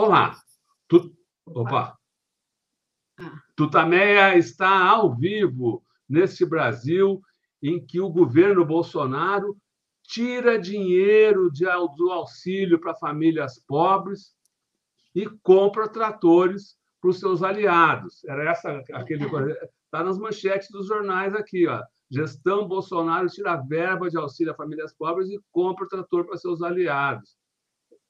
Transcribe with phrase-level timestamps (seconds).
[0.00, 0.34] Olá.
[0.88, 1.14] Tu...
[1.44, 1.94] Opa.
[3.18, 3.42] Ah.
[3.54, 7.20] Tutameia está ao vivo nesse Brasil
[7.62, 9.58] em que o governo Bolsonaro
[10.02, 11.66] tira dinheiro de,
[11.98, 14.34] do auxílio para famílias pobres
[15.14, 18.24] e compra tratores para os seus aliados.
[18.24, 21.82] Era essa aquele está nas manchetes dos jornais aqui, ó.
[22.10, 27.38] Gestão Bolsonaro tira verba de auxílio a famílias pobres e compra trator para seus aliados.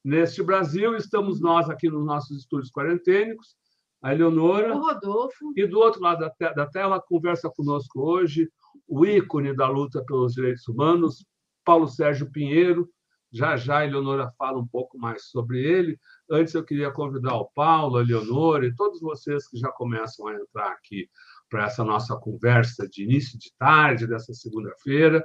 [0.02, 3.54] Neste Brasil, estamos nós aqui nos nossos estúdios quarentênicos,
[4.02, 4.74] a Eleonora.
[4.74, 5.52] O Rodolfo.
[5.54, 8.48] E do outro lado da, te da tela, conversa conosco hoje
[8.88, 11.24] o ícone da luta pelos direitos humanos,
[11.64, 12.88] Paulo Sérgio Pinheiro.
[13.32, 15.98] Já já a Eleonora fala um pouco mais sobre ele.
[16.30, 20.34] Antes, eu queria convidar o Paulo, a Eleonora e todos vocês que já começam a
[20.34, 21.08] entrar aqui
[21.48, 25.22] para essa nossa conversa de início de tarde, dessa segunda-feira,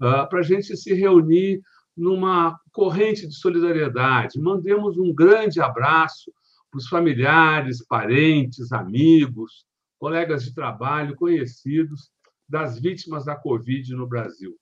[0.00, 1.60] uh, para a gente se reunir
[1.98, 4.40] numa corrente de solidariedade.
[4.40, 6.32] Mandemos um grande abraço
[6.70, 9.66] para os familiares, parentes, amigos,
[9.98, 12.10] colegas de trabalho, conhecidos
[12.48, 14.56] das vítimas da Covid no Brasil.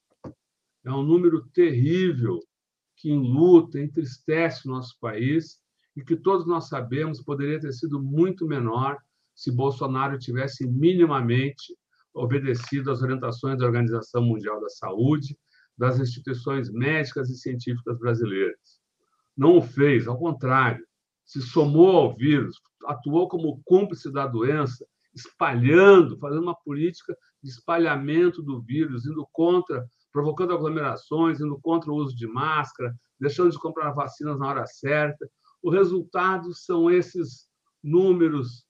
[0.84, 2.41] É um número terrível
[2.97, 5.61] que enluta, entristece o nosso país
[5.95, 8.97] e que todos nós sabemos poderia ter sido muito menor
[9.34, 11.77] se Bolsonaro tivesse minimamente
[12.15, 15.39] obedecido às orientações da Organização Mundial da Saúde,
[15.77, 18.80] das instituições médicas e científicas brasileiras.
[19.36, 20.84] Não o fez, ao contrário,
[21.24, 28.42] se somou ao vírus, atuou como cúmplice da doença, espalhando, fazendo uma política de espalhamento
[28.42, 33.91] do vírus, indo contra, provocando aglomerações, indo contra o uso de máscara, deixando de comprar
[33.92, 35.28] vacinas na hora certa.
[35.62, 37.48] O resultado são esses
[37.82, 38.64] números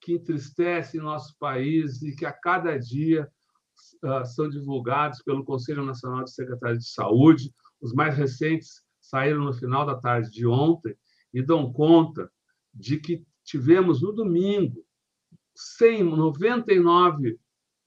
[0.00, 3.30] que entristecem nosso país e que a cada dia
[4.04, 7.52] uh, são divulgados pelo Conselho Nacional de Secretários de Saúde.
[7.80, 10.96] Os mais recentes saíram no final da tarde de ontem
[11.32, 12.30] e dão conta
[12.72, 14.86] de que tivemos no domingo
[15.54, 17.38] 199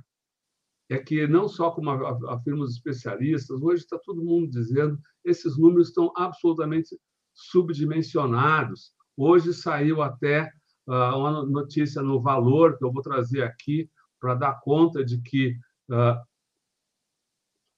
[0.89, 5.89] é que, não só como afirmam os especialistas, hoje está todo mundo dizendo esses números
[5.89, 7.00] estão absolutamente
[7.33, 8.91] subdimensionados.
[9.17, 10.51] Hoje saiu até
[10.88, 13.89] uh, uma notícia no Valor, que eu vou trazer aqui,
[14.19, 15.57] para dar conta de que,
[15.89, 16.22] uh,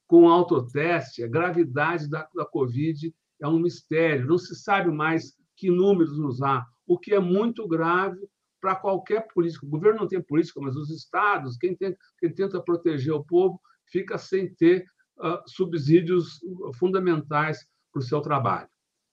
[0.08, 5.70] com autoteste, a gravidade da, da Covid é um mistério, não se sabe mais que
[5.70, 8.20] números usar, o que é muito grave
[8.66, 9.68] para qualquer político.
[9.68, 13.62] O governo não tem política, mas os estados, quem, tem, quem tenta proteger o povo,
[13.86, 14.88] fica sem ter
[15.20, 16.40] uh, subsídios
[16.80, 18.68] fundamentais para o seu trabalho.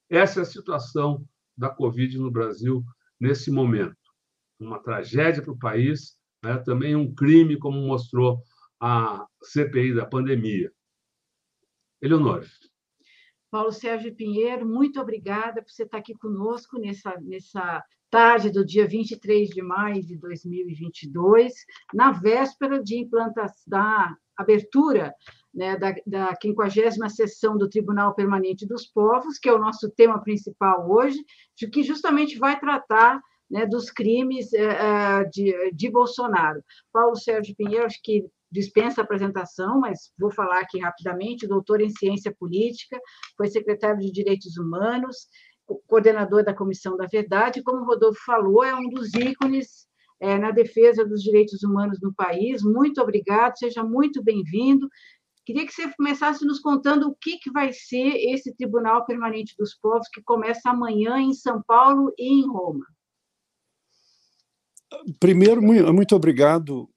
[0.09, 1.23] Essa é a situação
[1.55, 2.83] da Covid no Brasil
[3.21, 3.95] nesse momento.
[4.59, 6.57] Uma tragédia para o país, né?
[6.57, 8.43] também um crime, como mostrou
[8.81, 10.73] a CPI da pandemia.
[12.01, 12.47] Eleonora.
[13.51, 18.87] Paulo Sérgio Pinheiro, muito obrigada por você estar aqui conosco nessa, nessa tarde do dia
[18.87, 21.55] 23 de maio de 2022,
[21.95, 25.15] na véspera de implantação da abertura
[25.55, 30.21] né, da, da 50 sessão do Tribunal Permanente dos Povos, que é o nosso tema
[30.23, 31.19] principal hoje,
[31.73, 33.19] que justamente vai tratar
[33.51, 36.63] né, dos crimes uh, de, de Bolsonaro.
[36.93, 41.89] Paulo Sérgio Pinheiro, acho que dispensa a apresentação, mas vou falar aqui rapidamente, doutor em
[41.89, 43.01] ciência política,
[43.39, 45.29] foi secretário de Direitos Humanos,
[45.87, 49.87] coordenador da Comissão da Verdade, como o Rodolfo falou, é um dos ícones
[50.21, 52.63] é, na defesa dos direitos humanos no país.
[52.63, 54.89] Muito obrigado, seja muito bem-vindo.
[55.45, 59.75] Queria que você começasse nos contando o que, que vai ser esse Tribunal Permanente dos
[59.75, 62.87] Povos, que começa amanhã em São Paulo e em Roma.
[65.19, 66.89] Primeiro, muito obrigado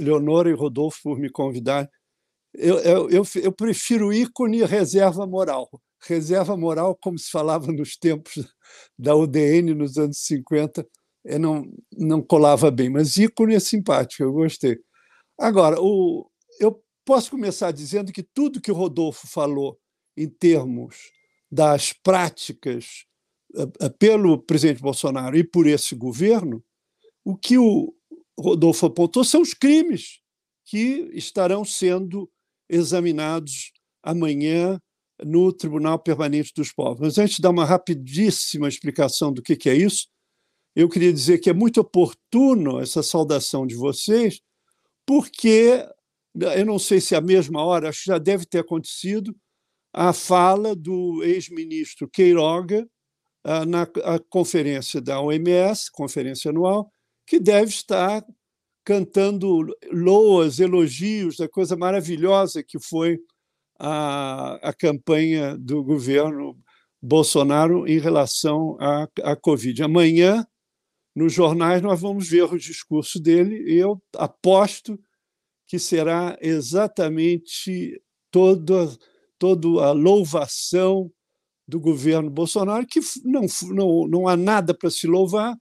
[0.00, 1.88] Leonora e Rodolfo por me convidar.
[2.54, 5.68] Eu, eu, eu, prefiro ícone reserva moral.
[6.02, 8.46] Reserva moral, como se falava nos tempos
[8.98, 10.86] da UDN nos anos 50,
[11.26, 14.78] é, não, não colava bem, mas ícone é simpático, eu gostei.
[15.38, 19.78] Agora, o, eu posso começar dizendo que tudo que o Rodolfo falou
[20.16, 20.96] em termos
[21.50, 23.04] das práticas
[23.56, 26.62] eh, eh, pelo presidente Bolsonaro e por esse governo,
[27.24, 27.94] o que o,
[28.40, 30.20] Rodolfo apontou são os crimes
[30.64, 32.30] que estarão sendo
[32.68, 34.80] examinados amanhã
[35.24, 37.00] no Tribunal Permanente dos Povos.
[37.00, 40.06] Mas antes de dar uma rapidíssima explicação do que é isso,
[40.74, 44.40] eu queria dizer que é muito oportuno essa saudação de vocês,
[45.06, 45.84] porque
[46.34, 49.34] eu não sei se é a mesma hora, acho que já deve ter acontecido,
[49.92, 52.88] a fala do ex-ministro Queiroga
[53.44, 53.86] ah, na
[54.28, 56.92] conferência da OMS, conferência anual,
[57.26, 58.24] que deve estar
[58.84, 63.18] cantando loas, elogios da coisa maravilhosa que foi
[63.80, 66.56] a, a campanha do governo
[67.02, 69.82] Bolsonaro em relação à, à Covid.
[69.82, 70.46] Amanhã,
[71.16, 75.00] nos jornais, nós vamos ver o discurso dele e eu aposto
[75.66, 78.00] que será exatamente
[78.30, 78.94] toda,
[79.38, 81.10] toda a louvação
[81.66, 85.56] do governo Bolsonaro, que não, não, não há nada para se louvar,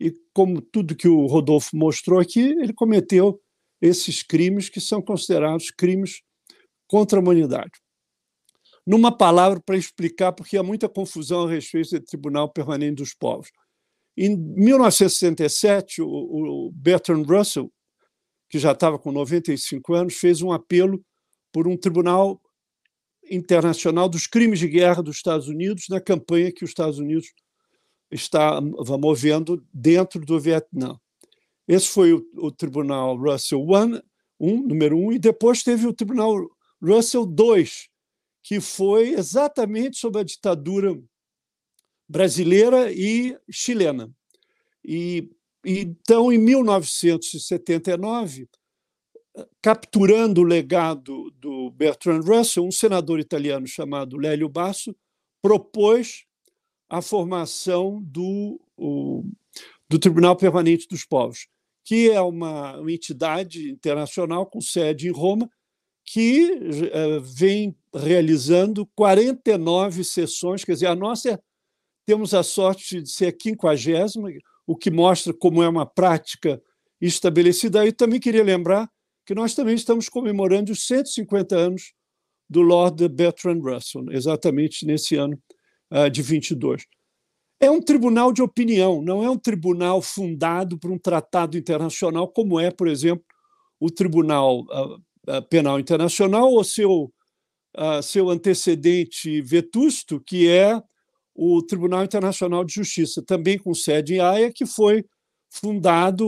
[0.00, 3.40] e como tudo que o Rodolfo mostrou aqui, ele cometeu
[3.80, 6.20] esses crimes que são considerados crimes
[6.86, 7.72] contra a humanidade.
[8.86, 13.50] Numa palavra para explicar, porque há muita confusão a respeito do Tribunal Permanente dos Povos.
[14.16, 17.72] Em 1967, o Bertrand Russell,
[18.48, 21.02] que já estava com 95 anos, fez um apelo
[21.52, 22.40] por um tribunal
[23.30, 27.32] internacional dos crimes de guerra dos Estados Unidos na campanha que os Estados Unidos
[28.10, 30.98] está movendo dentro do Vietnã.
[31.66, 34.02] Esse foi o, o Tribunal Russell I,
[34.38, 36.36] um, número um, e depois teve o Tribunal
[36.84, 37.68] Russell II,
[38.42, 40.98] que foi exatamente sob a ditadura
[42.08, 44.10] brasileira e chilena.
[44.84, 45.30] E,
[45.64, 48.48] então, em 1979,
[49.60, 54.94] capturando o legado do Bertrand Russell, um senador italiano chamado Lélio Basso
[55.42, 56.24] propôs
[56.88, 59.24] a formação do, o,
[59.88, 61.48] do Tribunal Permanente dos Povos,
[61.84, 65.50] que é uma, uma entidade internacional com sede em Roma,
[66.04, 71.38] que uh, vem realizando 49 sessões, quer dizer, a nossa é,
[72.06, 74.28] temos a sorte de ser a quinquagésima,
[74.66, 76.60] o que mostra como é uma prática
[77.00, 77.86] estabelecida.
[77.86, 78.88] E também queria lembrar
[79.24, 81.94] que nós também estamos comemorando os 150 anos
[82.48, 85.38] do Lord Bertrand Russell, exatamente nesse ano
[85.90, 86.84] uh, de 22.
[87.58, 92.60] É um tribunal de opinião, não é um tribunal fundado por um tratado internacional, como
[92.60, 93.24] é, por exemplo,
[93.80, 95.02] o Tribunal uh,
[95.48, 97.12] Penal Internacional ou seu,
[98.02, 100.80] seu antecedente vetusto, que é
[101.34, 105.04] o Tribunal Internacional de Justiça, também com sede em Haia, que foi
[105.50, 106.26] fundado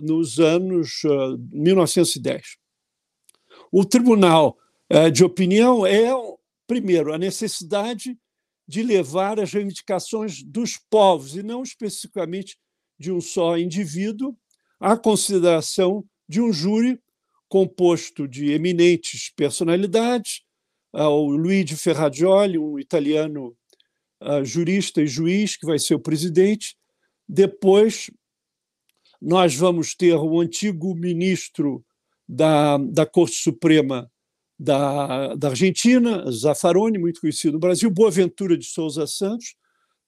[0.00, 1.02] nos anos
[1.52, 2.56] 1910.
[3.70, 4.58] O Tribunal
[5.12, 6.10] de Opinião é,
[6.66, 8.18] primeiro, a necessidade
[8.66, 12.56] de levar as reivindicações dos povos, e não especificamente
[12.98, 14.36] de um só indivíduo,
[14.78, 17.00] à consideração de um júri
[17.52, 20.40] composto de eminentes personalidades,
[20.90, 23.54] o Luigi Ferragioli, um italiano
[24.42, 26.74] jurista e juiz, que vai ser o presidente.
[27.28, 28.10] Depois,
[29.20, 31.84] nós vamos ter o antigo ministro
[32.26, 34.10] da, da Corte Suprema
[34.58, 39.56] da, da Argentina, Zaffaroni, muito conhecido no Brasil, Boaventura de Souza Santos.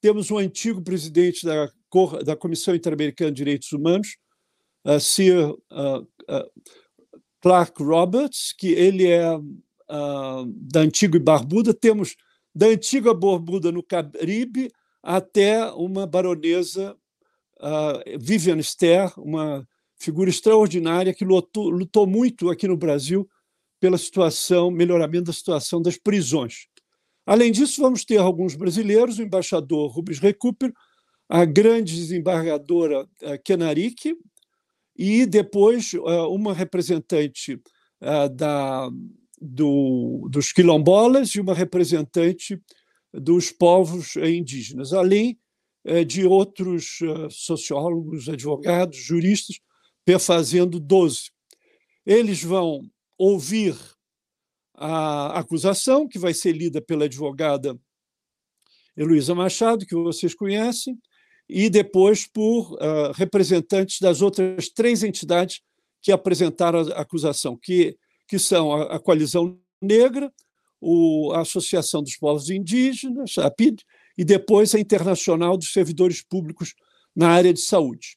[0.00, 1.70] Temos o antigo presidente da,
[2.25, 4.17] da Comissão Interamericana de Direitos Humanos,
[4.87, 6.50] uh, Sir uh, uh,
[7.44, 9.38] Clark Roberts, que ele é
[10.46, 11.75] da antiga Barbuda.
[11.75, 12.17] Temos
[12.55, 16.96] da antiga Barbuda no Caribe até uma baronesa
[17.60, 23.29] uh, Vivian Ster, uma figura extraordinária que lutou, lutou muito aqui no Brasil
[23.79, 26.67] pela situação, melhoramento da situação das prisões.
[27.27, 30.72] Além disso, vamos ter alguns brasileiros, o embaixador Rubens Recupero,
[31.29, 34.17] a grande desembargadora uh, Kenaric,
[34.96, 38.89] e depois uh, uma representante uh, da,
[39.41, 42.60] do, dos quilombolas e uma representante
[43.13, 45.39] dos povos indígenas, além
[46.08, 46.98] de outros
[47.31, 49.60] sociólogos, advogados, juristas,
[50.05, 51.31] perfazendo 12.
[52.06, 52.81] Eles vão
[53.19, 53.77] ouvir
[54.74, 57.79] a acusação, que vai ser lida pela advogada
[58.96, 60.98] Heloísa Machado, que vocês conhecem,
[61.48, 65.60] e depois por uh, representantes das outras três entidades
[66.03, 67.96] que apresentaram a acusação, que,
[68.27, 70.32] que são a, a Coalizão Negra,
[70.81, 73.82] o, a Associação dos Povos Indígenas, a PID,
[74.17, 76.74] e depois a Internacional dos Servidores Públicos
[77.15, 78.17] na área de saúde.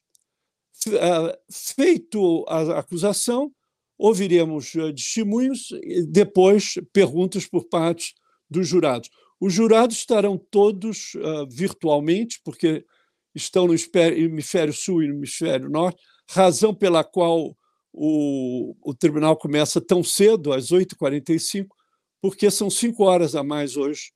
[0.99, 3.51] Ah, feito a acusação,
[3.97, 8.13] ouviremos ah, testemunhos e depois perguntas por parte
[8.49, 9.09] dos jurados.
[9.39, 12.83] Os jurados estarão todos uh, virtualmente, porque
[13.37, 17.55] estão no hemisfério sul e no hemisfério norte, razão pela qual
[17.93, 21.67] o, o tribunal começa tão cedo, às 8h45,
[22.21, 24.11] porque são cinco horas a mais hoje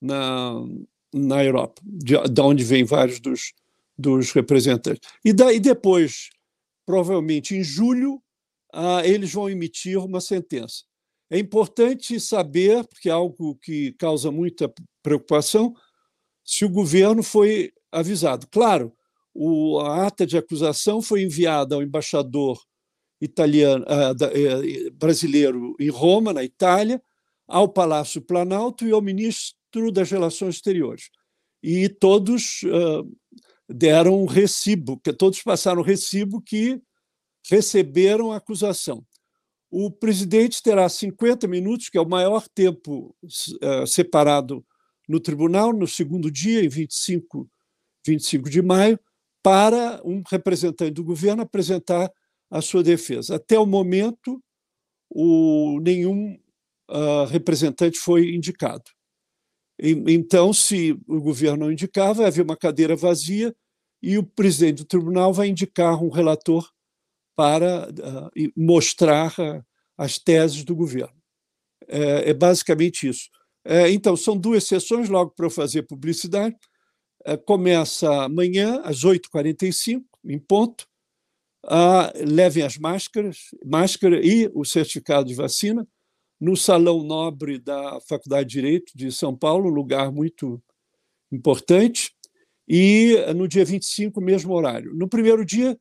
[0.00, 0.54] na,
[1.12, 3.52] na Europa, de, de onde vêm vários dos,
[3.98, 5.08] dos representantes.
[5.24, 6.30] E daí depois,
[6.84, 8.22] provavelmente em julho,
[8.72, 10.84] ah, eles vão emitir uma sentença.
[11.30, 15.74] É importante saber, porque é algo que causa muita preocupação,
[16.44, 18.46] se o governo foi avisado.
[18.50, 18.92] Claro,
[19.34, 22.58] o, a ata de acusação foi enviada ao embaixador
[23.20, 27.02] italiano, uh, brasileiro em Roma, na Itália,
[27.46, 31.10] ao Palácio Planalto e ao ministro das Relações Exteriores.
[31.62, 33.06] E todos uh,
[33.68, 36.80] deram um recibo, todos passaram recibo que
[37.48, 39.04] receberam a acusação.
[39.70, 43.14] O presidente terá 50 minutos, que é o maior tempo
[43.86, 44.64] separado
[45.08, 47.48] no tribunal, no segundo dia, em 25,
[48.06, 48.98] 25 de maio,
[49.42, 52.10] para um representante do governo apresentar
[52.50, 53.36] a sua defesa.
[53.36, 54.42] Até o momento,
[55.10, 56.38] o, nenhum
[56.90, 58.84] uh, representante foi indicado.
[59.80, 63.54] E, então, se o governo não indicar, vai haver uma cadeira vazia
[64.02, 66.68] e o presidente do tribunal vai indicar um relator
[67.36, 69.64] para uh, mostrar uh,
[69.96, 71.16] as teses do governo.
[71.88, 73.28] É, é basicamente isso.
[73.64, 76.56] É, então, são duas sessões, logo para eu fazer publicidade.
[77.26, 80.86] É, começa amanhã, às 8h45, em ponto.
[81.64, 85.86] Ah, levem as máscaras, máscara e o certificado de vacina
[86.40, 90.62] no Salão Nobre da Faculdade de Direito de São Paulo, lugar muito
[91.32, 92.12] importante,
[92.68, 94.94] e no dia 25, mesmo horário.
[94.94, 95.76] No primeiro dia,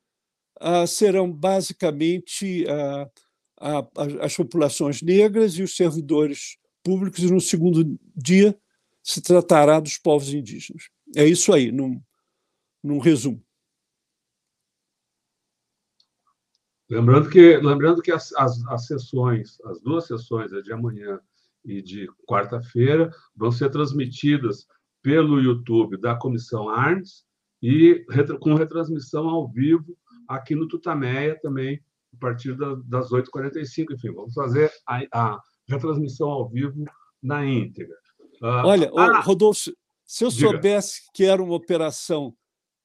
[0.59, 3.07] ah, serão basicamente ah,
[4.19, 8.57] as populações negras e os servidores públicos, e no segundo dia
[9.03, 10.94] se tratará dos povos indígenas.
[11.13, 12.01] É isso aí, num,
[12.83, 13.43] num resumo.
[16.89, 21.19] Lembrando que, lembrando que as, as, as sessões, as duas sessões, a de amanhã
[21.63, 24.67] e de quarta-feira, vão ser transmitidas
[25.01, 27.25] pelo YouTube da Comissão Arnes
[27.61, 28.05] e
[28.39, 29.97] com retransmissão ao vivo
[30.27, 31.81] aqui no Tutameia também,
[32.13, 33.93] a partir das 8h45.
[33.93, 36.85] Enfim, vamos fazer a, a retransmissão ao vivo
[37.21, 37.95] na íntegra.
[38.41, 39.71] Uh, Olha, ah, Rodolfo,
[40.05, 40.49] se eu diga.
[40.49, 42.35] soubesse que era uma operação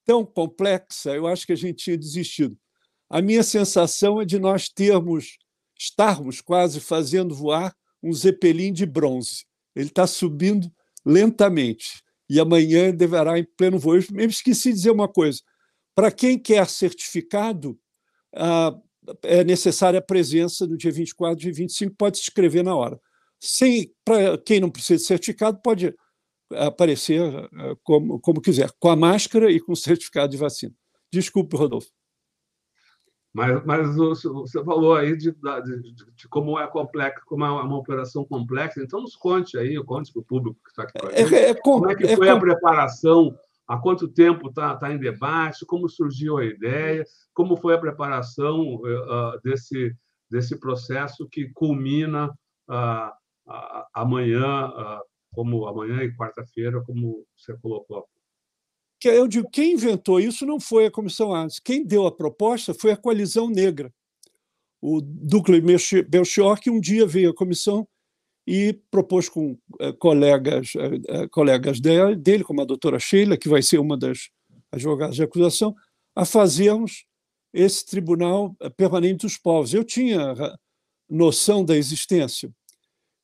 [0.04, 2.58] tão complexa, eu acho que a gente tinha desistido.
[3.08, 5.36] A minha sensação é de nós termos,
[5.78, 9.44] estarmos quase fazendo voar um Zeppelin de bronze.
[9.74, 10.70] Ele está subindo
[11.04, 13.96] lentamente e amanhã deverá em pleno voo.
[13.96, 15.40] Eu me esqueci de dizer uma coisa:
[15.94, 17.78] para quem quer certificado,
[19.22, 23.00] é necessária a presença no dia 24 e 25, pode se inscrever na hora.
[23.38, 25.94] Sem, para quem não precisa de certificado, pode
[26.52, 30.74] aparecer ah, como, como quiser, com a máscara e com o certificado de vacina.
[31.12, 31.90] Desculpe, Rodolfo.
[33.32, 38.24] Mas, mas você falou aí de, de, de, como é complexo, como é uma operação
[38.24, 38.82] complexa.
[38.82, 41.22] Então, nos conte aí, conte para o público que está aqui é.
[41.22, 43.32] É, é, como é que é foi a preparação?
[43.68, 45.64] Há quanto tempo está tá em debate?
[45.64, 47.04] Como surgiu a ideia?
[47.32, 49.94] Como foi a preparação uh, desse,
[50.28, 52.26] desse processo que culmina
[52.68, 53.10] uh,
[53.46, 54.72] uh, amanhã,
[55.32, 58.06] como amanhã e quarta-feira, como você colocou
[59.00, 61.58] que eu digo, quem inventou isso não foi a Comissão Arnes.
[61.58, 63.90] Quem deu a proposta foi a Coalizão Negra.
[64.80, 65.62] O Douglas
[66.06, 67.88] Belchior, que um dia veio à comissão
[68.46, 73.78] e propôs com eh, colegas, eh, colegas dele, como a doutora Sheila, que vai ser
[73.78, 74.28] uma das
[74.70, 75.74] advogadas de acusação,
[76.14, 77.04] a fazermos
[77.52, 79.72] esse Tribunal Permanente dos Povos.
[79.72, 80.34] Eu tinha
[81.08, 82.50] noção da existência.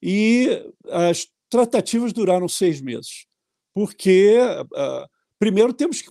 [0.03, 0.49] E
[0.89, 3.27] as tratativas duraram seis meses,
[3.75, 5.07] porque uh,
[5.39, 6.11] Primeiro, temos que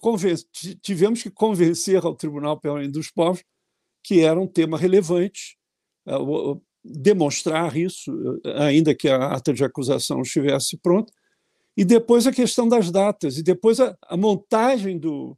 [0.81, 3.43] tivemos que convencer ao Tribunal Permanente dos Povos
[4.03, 5.57] que era um tema relevante,
[6.07, 6.13] eh,
[6.83, 8.11] demonstrar isso,
[8.55, 11.11] ainda que a ata de acusação estivesse pronta,
[11.75, 15.35] e depois a questão das datas, e depois a, a montagem do,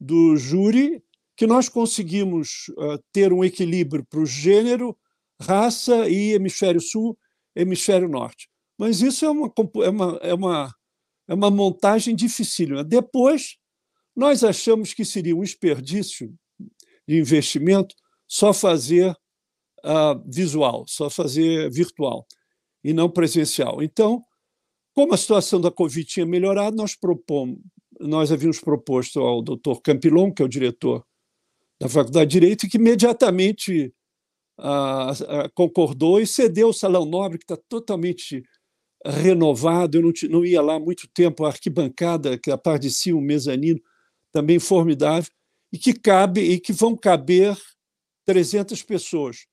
[0.00, 1.04] do júri,
[1.36, 4.96] que nós conseguimos uh, ter um equilíbrio para o gênero,
[5.40, 7.18] raça e hemisfério sul,
[7.54, 8.48] hemisfério norte.
[8.82, 9.52] Mas isso é uma,
[9.84, 10.74] é uma, é uma
[11.28, 12.82] é uma montagem dificílima.
[12.82, 13.56] Depois,
[14.14, 16.34] nós achamos que seria um desperdício
[17.06, 17.94] de investimento
[18.26, 19.16] só fazer
[19.84, 22.26] uh, visual, só fazer virtual
[22.82, 23.84] e não presencial.
[23.84, 24.20] Então,
[24.92, 27.60] como a situação da Covid tinha melhorado, nós propomos,
[28.00, 31.06] nós havíamos proposto ao doutor Campilon, que é o diretor
[31.80, 33.94] da Faculdade de Direito, que imediatamente
[34.58, 38.42] uh, concordou e cedeu o Salão Nobre, que está totalmente
[39.04, 39.98] renovado.
[39.98, 43.18] Eu não, não ia lá há muito tempo, a arquibancada, que a parte de cima,
[43.18, 43.80] o mezanino,
[44.32, 45.30] também formidável,
[45.72, 47.56] e que cabe e que vão caber
[48.24, 49.46] 300 pessoas,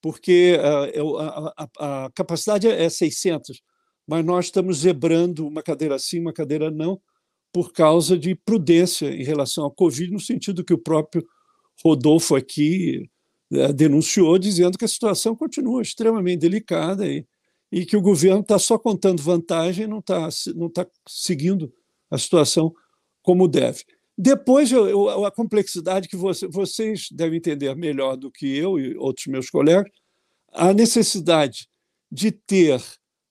[0.00, 3.62] porque uh, a, a, a, capacidade é 600,
[4.06, 7.00] mas nós estamos zebrando uma cadeira sim, uma cadeira não,
[7.52, 11.24] por causa de prudência em relação à Covid, no sentido que o próprio
[11.82, 13.08] Rodolfo aqui
[13.52, 17.24] eh, denunciou, dizendo que a situação continua extremamente delicada e,
[17.74, 21.74] e que o governo está só contando vantagem não está não tá seguindo
[22.08, 22.72] a situação
[23.20, 23.82] como deve.
[24.16, 28.96] Depois, eu, eu, a complexidade que você, vocês devem entender melhor do que eu e
[28.96, 29.90] outros meus colegas,
[30.52, 31.68] a necessidade
[32.12, 32.80] de ter,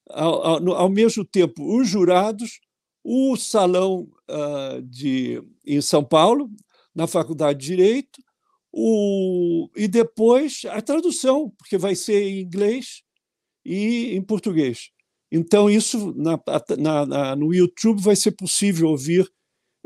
[0.10, 2.60] ao, ao, ao mesmo tempo, os jurados,
[3.02, 6.52] o salão uh, de, em São Paulo,
[6.94, 8.22] na Faculdade de Direito,
[8.74, 13.04] o, e depois a tradução, porque vai ser em inglês
[13.66, 14.90] e em português.
[15.32, 16.40] Então, isso na,
[16.78, 19.24] na, na, no YouTube vai ser possível ouvir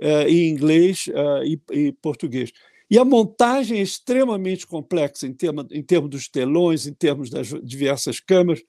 [0.02, 2.52] uh, em inglês uh, e, e, português.
[2.90, 7.48] E a montagem é extremamente complexa em termos, em termos dos telões, em termos das
[7.64, 8.64] diversas câmeras,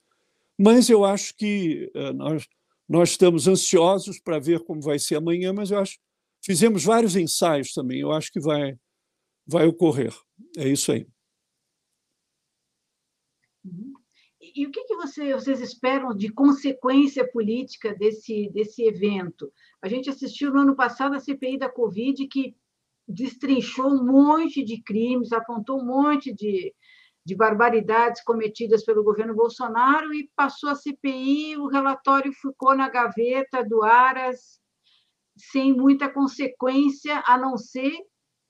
[0.56, 2.46] mas eu acho que uh, nós,
[2.88, 5.98] nós estamos ansiosos para ver como vai ser amanhã, mas eu acho
[6.44, 8.78] fizemos vários ensaios também, eu acho que vai,
[9.46, 10.14] vai ocorrer.
[10.56, 11.06] É isso aí.
[13.64, 13.97] Uhum.
[14.58, 19.52] E o que, que você, vocês esperam de consequência política desse, desse evento?
[19.80, 22.56] A gente assistiu no ano passado a CPI da Covid, que
[23.06, 26.74] destrinchou um monte de crimes, apontou um monte de,
[27.24, 33.64] de barbaridades cometidas pelo governo Bolsonaro e passou a CPI, o relatório ficou na gaveta
[33.64, 34.60] do Aras,
[35.36, 37.96] sem muita consequência, a não ser,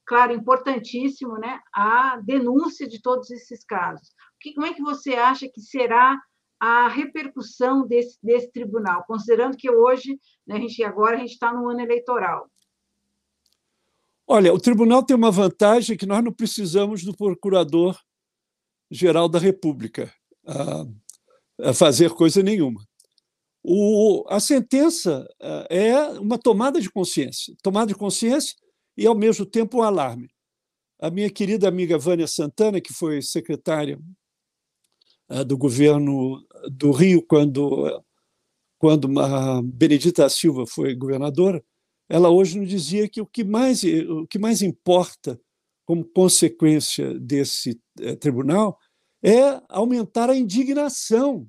[0.06, 4.16] claro, importantíssimo, né, a denúncia de todos esses casos.
[4.40, 6.20] Que, como é que você acha que será
[6.60, 11.52] a repercussão desse, desse tribunal, considerando que hoje, né, a gente, agora a gente está
[11.52, 12.50] no ano eleitoral?
[14.26, 20.12] Olha, o tribunal tem uma vantagem que nós não precisamos do procurador-geral da República
[20.46, 20.84] a,
[21.70, 22.86] a fazer coisa nenhuma.
[23.62, 25.26] O, a sentença
[25.70, 28.56] é uma tomada de consciência, tomada de consciência
[28.96, 30.28] e, ao mesmo tempo, um alarme.
[31.00, 33.98] A minha querida amiga Vânia Santana, que foi secretária
[35.46, 38.02] do governo do Rio quando,
[38.78, 39.08] quando
[39.62, 41.62] Benedita Silva foi governadora,
[42.08, 45.38] ela hoje nos dizia que o que mais, o que mais importa
[45.84, 48.78] como consequência desse eh, tribunal
[49.22, 51.48] é aumentar a indignação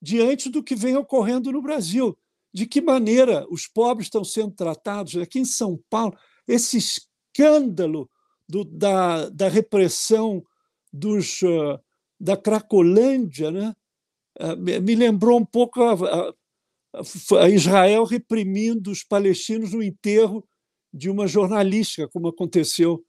[0.00, 2.16] diante do que vem ocorrendo no Brasil.
[2.52, 8.10] De que maneira os pobres estão sendo tratados aqui em São Paulo, esse escândalo
[8.48, 10.44] do, da, da repressão
[10.92, 11.80] dos, uh,
[12.22, 13.74] da Cracolândia, né?
[14.38, 16.34] Ah, me lembrou um pouco a,
[16.94, 20.46] a, a Israel reprimindo os palestinos no enterro
[20.94, 23.04] de uma jornalista, como aconteceu.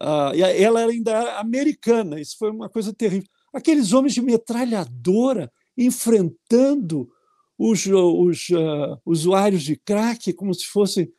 [0.00, 3.28] Uh, ela era ainda americana, isso foi uma coisa terrível.
[3.52, 7.08] Aqueles homens de metralhadora enfrentando
[7.56, 11.12] os, os uh, usuários de crack como se fossem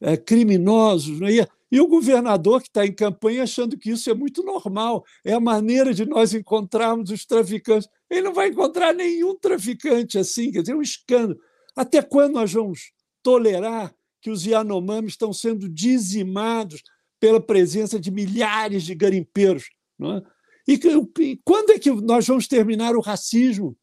[0.00, 1.20] uh, criminosos.
[1.20, 1.46] Não é?
[1.70, 5.40] E o governador que está em campanha achando que isso é muito normal, é a
[5.40, 7.88] maneira de nós encontrarmos os traficantes.
[8.08, 11.38] Ele não vai encontrar nenhum traficante assim, quer dizer, é um escândalo.
[11.74, 16.82] Até quando nós vamos tolerar que os Yanomami estão sendo dizimados
[17.18, 19.68] pela presença de milhares de garimpeiros?
[20.00, 20.72] É?
[20.72, 20.80] e,
[21.20, 23.76] e quando é que nós vamos terminar o racismo?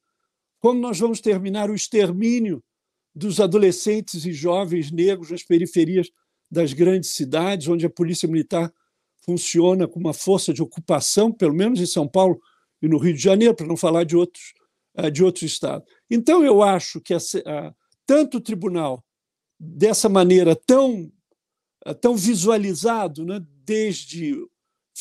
[0.60, 2.64] Quando nós vamos terminar o extermínio
[3.14, 6.10] dos adolescentes e jovens negros nas periferias
[6.54, 8.72] das grandes cidades, onde a polícia militar
[9.26, 12.40] funciona com uma força de ocupação, pelo menos em São Paulo
[12.82, 14.54] e no Rio de Janeiro, para não falar de outros,
[14.96, 15.92] eh, de outros estados.
[16.10, 17.74] Então, eu acho que a, a,
[18.06, 19.04] tanto o tribunal,
[19.60, 21.12] dessa maneira tão,
[21.86, 24.36] eh, tão visualizado, né, desde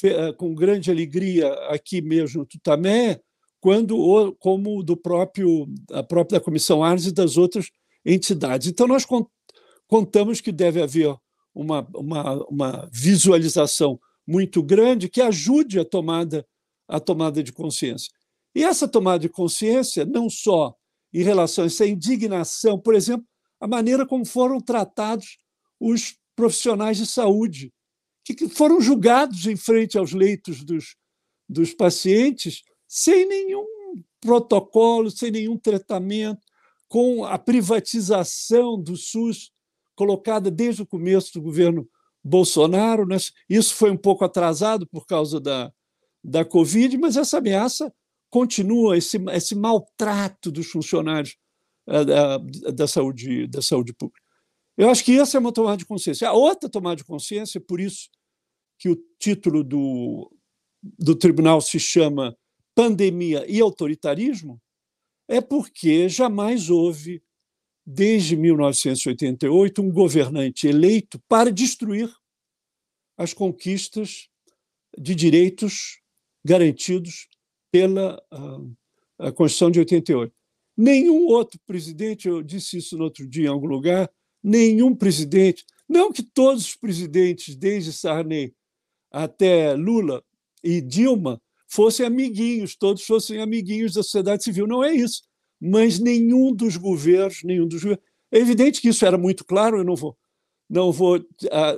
[0.04, 3.20] eh, com grande alegria aqui mesmo no Tutamé,
[3.60, 7.70] quando como do próprio a própria Comissão Arnes e das outras
[8.04, 8.68] entidades.
[8.68, 9.06] Então, nós
[9.86, 11.14] contamos que deve haver
[11.54, 16.46] uma, uma, uma visualização muito grande que ajude a tomada,
[16.88, 18.12] a tomada de consciência.
[18.54, 20.74] E essa tomada de consciência, não só
[21.12, 23.26] em relação a essa indignação, por exemplo,
[23.60, 25.38] a maneira como foram tratados
[25.78, 27.72] os profissionais de saúde,
[28.24, 30.96] que foram julgados em frente aos leitos dos,
[31.48, 33.66] dos pacientes sem nenhum
[34.20, 36.40] protocolo, sem nenhum tratamento,
[36.88, 39.51] com a privatização do SUS
[39.94, 41.88] colocada desde o começo do governo
[42.22, 43.06] Bolsonaro.
[43.06, 43.16] Né?
[43.48, 45.72] Isso foi um pouco atrasado por causa da,
[46.22, 47.92] da Covid, mas essa ameaça
[48.30, 51.36] continua, esse, esse maltrato dos funcionários
[51.86, 54.22] eh, da, da, saúde, da saúde pública.
[54.76, 56.28] Eu acho que essa é uma tomada de consciência.
[56.28, 58.08] A outra tomada de consciência, por isso
[58.78, 60.32] que o título do,
[60.82, 62.36] do tribunal se chama
[62.74, 64.60] Pandemia e Autoritarismo,
[65.28, 67.22] é porque jamais houve
[67.84, 72.10] desde 1988, um governante eleito para destruir
[73.16, 74.28] as conquistas
[74.96, 76.00] de direitos
[76.44, 77.28] garantidos
[77.70, 80.32] pela a, a Constituição de 88.
[80.76, 84.10] Nenhum outro presidente, eu disse isso no outro dia em algum lugar,
[84.42, 88.54] nenhum presidente, não que todos os presidentes, desde Sarney
[89.10, 90.24] até Lula
[90.64, 94.66] e Dilma, fossem amiguinhos, todos fossem amiguinhos da sociedade civil.
[94.66, 95.22] Não é isso.
[95.64, 98.04] Mas nenhum dos governos, nenhum dos governos.
[98.32, 100.18] É evidente que isso era muito claro, eu não vou,
[100.68, 101.24] não vou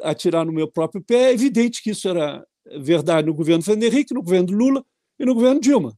[0.03, 1.31] atirar no meu próprio pé.
[1.31, 2.43] É evidente que isso era
[2.81, 4.87] verdade no governo Fernando Henrique, no governo Lula
[5.19, 5.95] e no governo Dilma.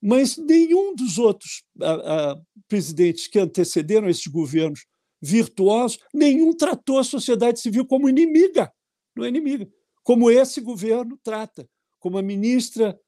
[0.00, 4.86] Mas nenhum dos outros a, a, presidentes que antecederam esses governos
[5.20, 8.72] virtuosos, nenhum tratou a sociedade civil como inimiga,
[9.14, 9.68] não é inimiga,
[10.02, 12.98] como esse governo trata, como a ministra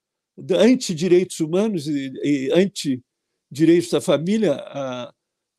[0.50, 2.52] anti-direitos humanos e, e
[3.56, 5.12] anti-direitos da família, a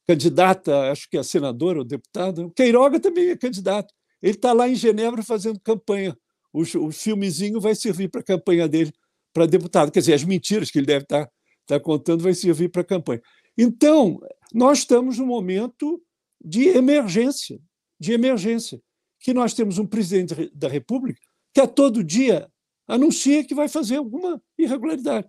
[0.07, 3.93] candidata, acho que é a senadora ou deputada, Queiroga também é candidato.
[4.21, 6.15] Ele está lá em Genebra fazendo campanha.
[6.53, 8.91] O, o filmezinho vai servir para a campanha dele
[9.33, 9.91] para deputado.
[9.91, 11.31] Quer dizer, as mentiras que ele deve estar, tá,
[11.67, 13.21] tá contando vai servir para a campanha.
[13.57, 14.19] Então,
[14.53, 16.01] nós estamos num momento
[16.43, 17.59] de emergência,
[17.99, 18.79] de emergência,
[19.19, 21.19] que nós temos um presidente da República
[21.53, 22.47] que a todo dia
[22.87, 25.27] anuncia que vai fazer alguma irregularidade.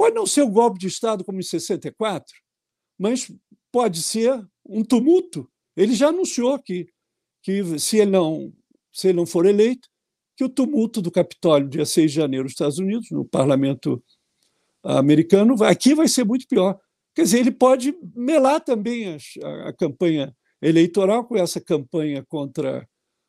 [0.00, 2.34] Pode não ser o um golpe de Estado como em 64,
[2.98, 3.30] mas
[3.70, 5.46] pode ser um tumulto.
[5.76, 6.88] Ele já anunciou que,
[7.42, 8.50] que se, ele não,
[8.90, 9.90] se ele não for eleito,
[10.38, 14.02] que o tumulto do Capitólio, dia 6 de janeiro, nos Estados Unidos, no parlamento
[14.82, 16.80] americano, aqui vai ser muito pior.
[17.14, 22.88] Quer dizer, ele pode melar também a, a campanha eleitoral com essa campanha contra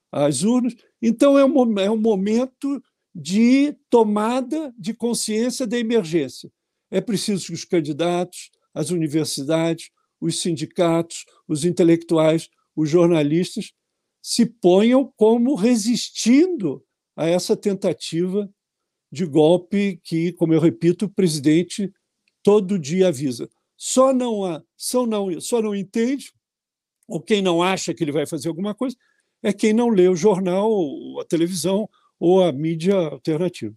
[0.09, 0.73] as urnas.
[1.01, 2.81] Então, é um, é um momento
[3.13, 6.49] de tomada de consciência da emergência.
[6.91, 13.71] É preciso que os candidatos, as universidades, os sindicatos, os intelectuais, os jornalistas
[14.21, 18.47] se ponham como resistindo a essa tentativa
[19.11, 21.91] de golpe que, como eu repito, o presidente
[22.43, 23.49] todo dia avisa.
[23.75, 26.31] Só não, só não, só não entende,
[27.07, 28.95] ou quem não acha que ele vai fazer alguma coisa,
[29.43, 30.71] é quem não lê o jornal,
[31.19, 33.75] a televisão, ou a mídia alternativa.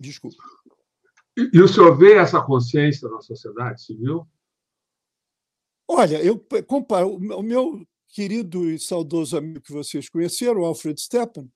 [0.00, 0.42] Desculpa.
[1.36, 4.26] E o senhor vê essa consciência na sociedade civil?
[5.86, 7.16] Olha, eu comparo.
[7.16, 11.48] O meu querido e saudoso amigo que vocês conheceram, Alfred Stepan,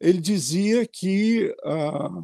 [0.00, 2.22] ele dizia que a,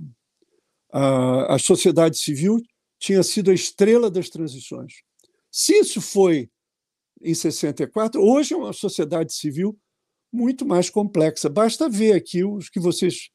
[0.93, 2.61] a, a sociedade civil
[2.99, 5.03] tinha sido a estrela das transições.
[5.51, 6.51] Se isso foi
[7.21, 9.79] em 64, hoje é uma sociedade civil
[10.33, 11.49] muito mais complexa.
[11.49, 13.31] Basta ver aqui os que vocês,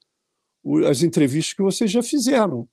[0.88, 2.68] as entrevistas que vocês já fizeram.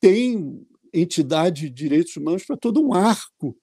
[0.00, 3.56] Tem entidade de direitos humanos para todo um arco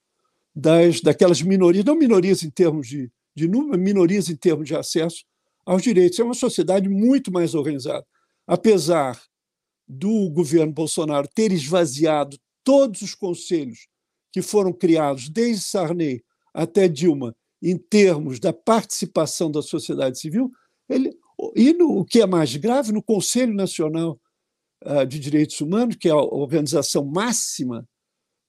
[0.56, 5.26] das, daquelas minorias, não minorias em termos de, de número, minorias em termos de acesso
[5.66, 6.20] aos direitos.
[6.20, 8.06] É uma sociedade muito mais organizada.
[8.48, 9.22] Apesar
[9.88, 13.88] do governo Bolsonaro ter esvaziado todos os conselhos
[14.32, 20.52] que foram criados, desde Sarney até Dilma, em termos da participação da sociedade civil,
[21.56, 24.20] e no, o que é mais grave, no Conselho Nacional
[24.84, 27.88] uh, de Direitos Humanos, que é a organização máxima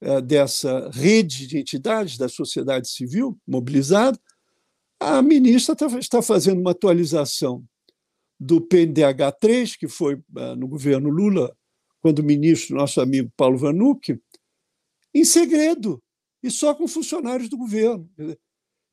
[0.03, 4.19] uh, dessa rede de entidades da sociedade civil mobilizada,
[4.99, 7.63] a ministra tá, está fazendo uma atualização
[8.39, 11.55] do PNDH 3, que foi uh, no governo Lula,
[12.01, 14.21] quando o ministro, nosso amigo Paulo Vanucci,
[15.13, 16.01] em segredo,
[16.43, 18.09] e só com funcionários do governo.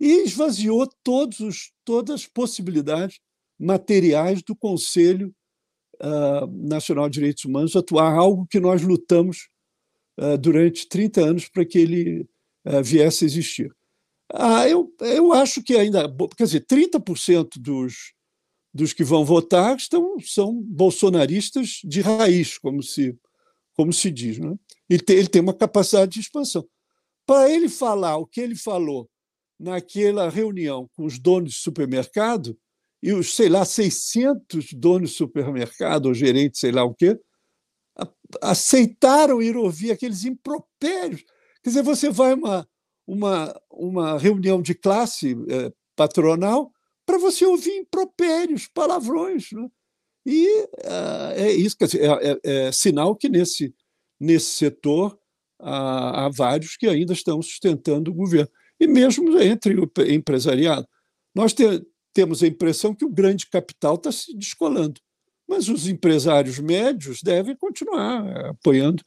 [0.00, 3.20] E esvaziou todos os, todas as possibilidades
[3.64, 5.34] materiais do Conselho
[6.00, 9.48] uh, Nacional de Direitos Humanos atuar, algo que nós lutamos
[10.18, 12.28] uh, durante 30 anos para que ele
[12.66, 13.74] uh, viesse a existir.
[14.32, 18.14] Ah, eu, eu acho que ainda, quer dizer, 30% dos,
[18.72, 23.16] dos que vão votar estão, são bolsonaristas de raiz, como se,
[23.74, 24.38] como se diz.
[24.38, 24.54] Né?
[24.88, 26.66] Ele, tem, ele tem uma capacidade de expansão.
[27.26, 29.08] Para ele falar o que ele falou
[29.58, 32.58] naquela reunião com os donos de supermercado,
[33.04, 37.20] e os, sei lá, 600 donos de supermercado, ou gerentes, sei lá o quê,
[38.40, 41.22] aceitaram ir ouvir aqueles impropérios.
[41.62, 42.68] Quer dizer, você vai a uma,
[43.06, 46.72] uma, uma reunião de classe é, patronal
[47.04, 49.52] para você ouvir impropérios, palavrões.
[49.52, 49.68] Né?
[50.24, 52.38] E uh, é isso, quer dizer, é, é,
[52.68, 53.74] é, sinal que nesse,
[54.18, 55.18] nesse setor
[55.60, 58.48] há, há vários que ainda estão sustentando o governo
[58.80, 60.88] e mesmo entre o empresariado.
[61.34, 61.84] Nós te,
[62.14, 65.00] temos a impressão que o grande capital está se descolando,
[65.46, 69.04] mas os empresários médios devem continuar apoiando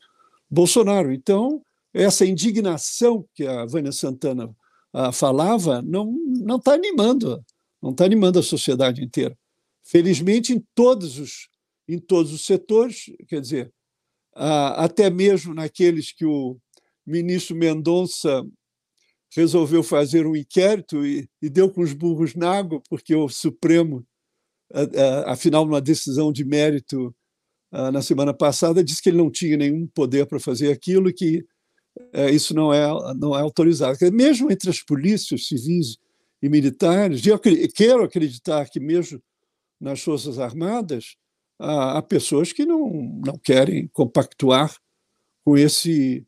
[0.50, 1.12] Bolsonaro.
[1.12, 4.54] Então, essa indignação que a Vânia Santana
[4.94, 7.44] ah, falava não não está animando,
[7.82, 9.38] não está animando a sociedade inteira.
[9.84, 11.50] Felizmente, em todos os,
[11.88, 13.74] em todos os setores, quer dizer,
[14.34, 16.58] até mesmo naqueles que o
[17.06, 18.46] ministro Mendonça
[19.36, 24.06] resolveu fazer um inquérito e, e deu com os burros na água, porque o Supremo,
[25.26, 27.14] afinal, numa decisão de mérito
[27.72, 31.46] na semana passada, disse que ele não tinha nenhum poder para fazer aquilo e que
[32.14, 33.98] é, isso não é, não é autorizado.
[34.12, 35.98] Mesmo entre as polícias civis
[36.42, 39.22] e militares, eu quero acreditar que mesmo
[39.80, 41.16] nas Forças Armadas,
[41.60, 44.76] há, pessoas que não, não querem compactuar
[45.46, 46.26] com esse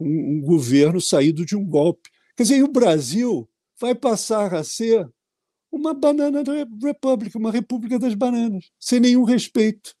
[0.00, 2.10] um, um governo saído de um golpe.
[2.36, 3.48] Quer dizer, o Brasil
[3.80, 5.08] vai passar a ser
[5.72, 6.42] uma banana
[6.82, 9.94] república, uma república das bananas, sem nenhum respeito.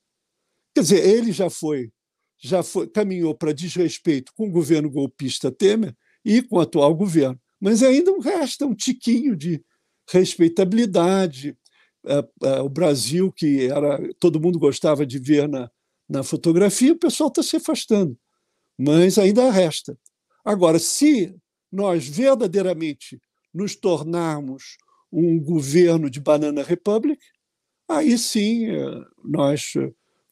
[0.74, 1.90] Quer dizer, ele já foi,
[2.38, 5.94] já foi, caminhou para desrespeito com o governo golpista Temer
[6.24, 9.62] e com o atual governo, mas ainda resta um tiquinho de
[10.08, 11.56] respeitabilidade,
[12.62, 15.70] o Brasil, que era todo mundo gostava de ver na,
[16.08, 18.16] na fotografia, o pessoal está se afastando,
[18.78, 19.98] mas ainda resta.
[20.44, 21.34] Agora, se
[21.76, 23.20] nós verdadeiramente
[23.52, 24.78] nos tornarmos
[25.12, 27.22] um governo de Banana Republic,
[27.86, 29.74] aí sim eh, nós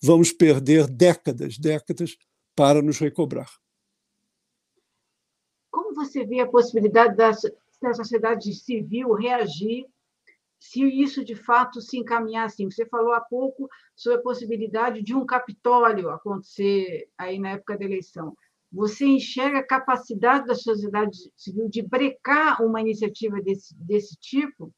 [0.02, 2.16] vamos perder décadas, décadas
[2.56, 3.50] para nos recobrar.
[5.70, 7.30] Como você vê a possibilidade da,
[7.82, 9.86] da sociedade civil reagir
[10.58, 12.70] se isso de fato se encaminhar assim.
[12.70, 17.84] Você falou há pouco sobre a possibilidade de um Capitólio acontecer aí na época da
[17.84, 18.34] eleição.
[18.74, 24.74] Você enxerga a capacidade da sociedade civil de brecar uma iniciativa desse, desse tipo?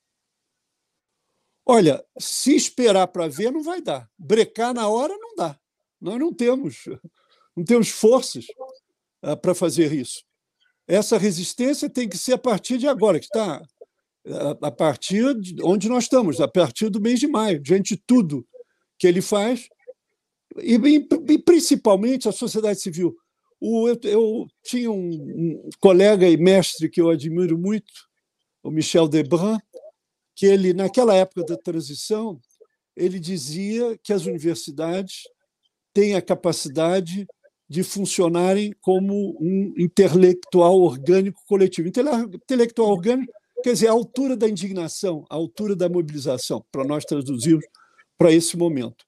[1.64, 4.09] Olha, se esperar para ver, não vai dar.
[4.18, 5.59] Brecar na hora não dá.
[5.98, 6.85] Nós não temos,
[7.56, 8.44] não temos forças
[9.24, 10.22] uh, para fazer isso.
[10.87, 13.62] Essa resistência tem que ser a partir de agora, que está
[14.61, 18.46] a partir de onde nós estamos, a partir do mês de maio, diante de tudo
[18.98, 19.68] que ele faz,
[20.59, 23.16] e, e principalmente a sociedade civil.
[23.60, 27.92] O, eu, eu, tinha um, um, colega e mestre que eu admiro muito,
[28.62, 29.58] o Michel Debrun,
[30.34, 32.38] que ele, naquela época da transição,
[32.94, 35.22] ele dizia que as universidades
[35.94, 37.26] têm a capacidade
[37.68, 41.88] de funcionarem como um intelectual orgânico coletivo.
[41.88, 47.64] Intelectual orgânico Quer dizer, a altura da indignação, a altura da mobilização, para nós traduzirmos
[48.16, 49.04] para esse momento.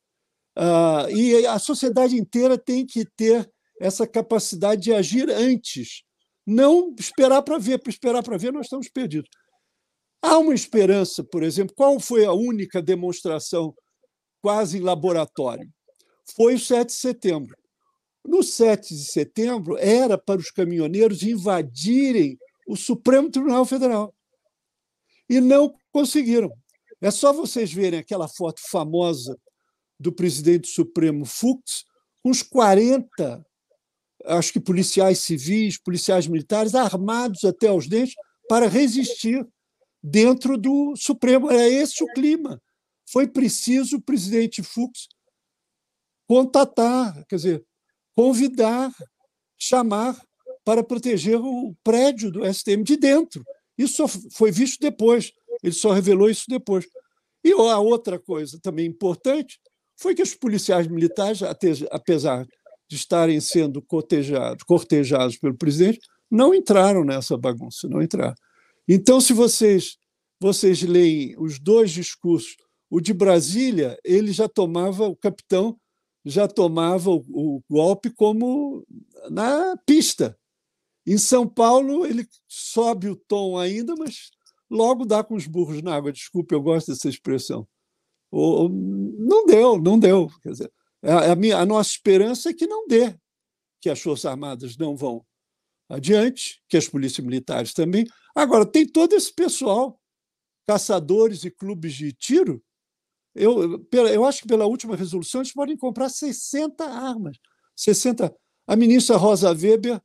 [0.59, 3.49] Uh, e a sociedade inteira tem que ter
[3.81, 6.03] essa capacidade de agir antes,
[6.47, 7.79] não esperar para ver.
[7.79, 9.29] Para esperar para ver, nós estamos perdidos.
[10.23, 13.75] Há uma esperança, por exemplo, qual foi a única demonstração
[14.43, 15.69] quase em laboratório?
[16.35, 17.57] Foi o 7 de setembro.
[18.27, 22.37] No 7 de setembro, era para os caminhoneiros invadirem
[22.67, 24.15] o Supremo Tribunal Federal
[25.29, 26.51] e não conseguiram.
[27.01, 29.39] É só vocês verem aquela foto famosa
[29.99, 31.85] do presidente Supremo Fux
[32.23, 33.45] com os 40,
[34.29, 38.15] acho que policiais civis, policiais militares, armados até os dentes
[38.49, 39.47] para resistir
[40.03, 41.51] dentro do Supremo.
[41.51, 42.61] Era esse o clima.
[43.11, 45.09] Foi preciso o presidente Fux
[46.27, 47.65] contatar, quer dizer,
[48.15, 48.93] convidar,
[49.59, 50.21] chamar
[50.63, 53.43] para proteger o prédio do STM de dentro.
[53.79, 56.87] Isso foi visto depois, ele só revelou isso depois.
[57.43, 59.59] E a outra coisa também importante
[59.97, 61.41] foi que os policiais militares,
[61.91, 62.47] apesar
[62.89, 68.35] de estarem sendo cortejados, cortejados pelo presidente, não entraram nessa bagunça, não entraram.
[68.89, 69.99] Então, se vocês
[70.41, 72.57] vocês leem os dois discursos,
[72.89, 75.79] o de Brasília, ele já tomava, o capitão
[76.25, 78.87] já tomava o, o golpe como
[79.31, 80.39] na pista.
[81.07, 84.31] Em São Paulo, ele sobe o tom ainda, mas
[84.71, 86.13] logo dá com os burros na água.
[86.13, 87.67] Desculpe, eu gosto dessa expressão.
[88.31, 90.29] Ou, não deu, não deu.
[90.43, 93.15] Quer dizer, a, minha, a nossa esperança é que não dê,
[93.81, 95.25] que as Forças Armadas não vão
[95.89, 98.07] adiante, que as polícias militares também.
[98.35, 100.01] Agora, tem todo esse pessoal,
[100.67, 102.63] caçadores e clubes de tiro.
[103.35, 107.39] Eu, eu acho que pela última resolução eles podem comprar 60 armas.
[107.77, 108.35] 60.
[108.67, 110.01] A ministra Rosa Weber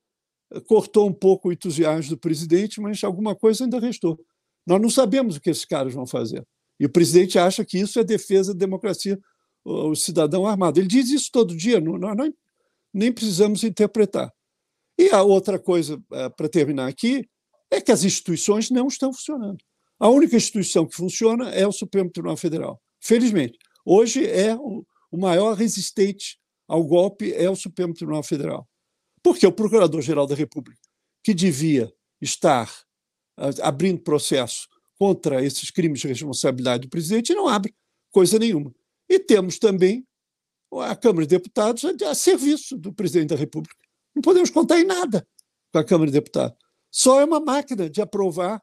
[0.67, 4.19] cortou um pouco o entusiasmo do presidente, mas alguma coisa ainda restou.
[4.65, 6.45] Nós não sabemos o que esses caras vão fazer.
[6.79, 9.19] E o presidente acha que isso é defesa da democracia,
[9.63, 10.79] o cidadão armado.
[10.79, 12.31] Ele diz isso todo dia, nós
[12.93, 14.31] nem precisamos interpretar.
[14.97, 17.27] E a outra coisa, é, para terminar aqui,
[17.71, 19.57] é que as instituições não estão funcionando.
[19.99, 22.81] A única instituição que funciona é o Supremo Tribunal Federal.
[22.99, 28.67] Felizmente, hoje é o maior resistente ao golpe é o Supremo Tribunal Federal.
[29.21, 30.81] Porque o Procurador-Geral da República,
[31.23, 32.71] que devia estar
[33.37, 37.75] ah, abrindo processo contra esses crimes de responsabilidade do presidente, não abre.
[38.11, 38.73] coisa nenhuma.
[39.13, 40.03] E temos também
[40.81, 43.75] a Câmara de Deputados a, a serviço do presidente da República.
[44.15, 45.23] Não podemos contar em nada
[45.71, 46.57] com a Câmara de Deputados.
[46.89, 48.59] Só é uma máquina de aprovar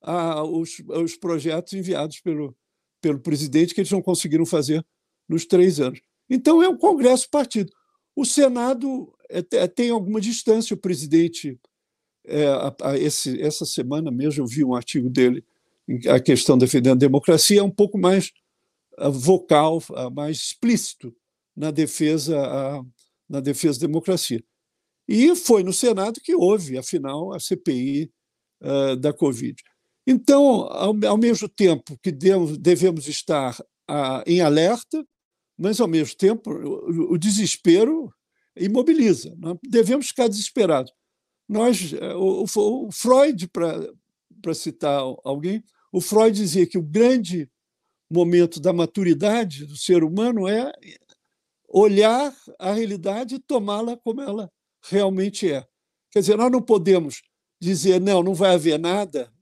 [0.00, 2.56] ah, os, os projetos enviados pelo,
[3.00, 4.86] pelo presidente, que eles não conseguiram fazer
[5.28, 6.00] nos três anos.
[6.28, 7.72] Então, é um Congresso partido.
[8.14, 11.58] O Senado é, é, tem alguma distância, o presidente.
[12.24, 15.44] É, a, a esse, essa semana mesmo eu vi um artigo dele,
[16.08, 18.30] a questão defendendo a democracia, é um pouco mais
[19.08, 19.82] vocal,
[20.12, 21.14] mais explícito
[21.56, 22.84] na defesa,
[23.28, 24.42] na defesa da democracia.
[25.08, 28.12] E foi no Senado que houve, afinal, a CPI
[28.62, 29.60] uh, da Covid.
[30.06, 33.56] Então, ao, mesmo tempo que devemos, estar
[34.26, 35.04] em alerta,
[35.58, 38.12] mas, ao mesmo tempo, o, desespero
[38.56, 39.34] imobiliza.
[39.38, 40.92] Nós devemos ficar desesperados.
[41.48, 47.50] Nós, eh, o Freud, para citar alguém, o Freud dizia que o grande
[48.10, 50.72] momento da maturidade do ser humano é
[51.68, 54.50] olhar a realidade e tomá-la como ela
[54.82, 55.64] realmente é.
[56.10, 57.22] Quer dizer, nós não podemos
[57.60, 59.32] dizer, não, não vai haver nada,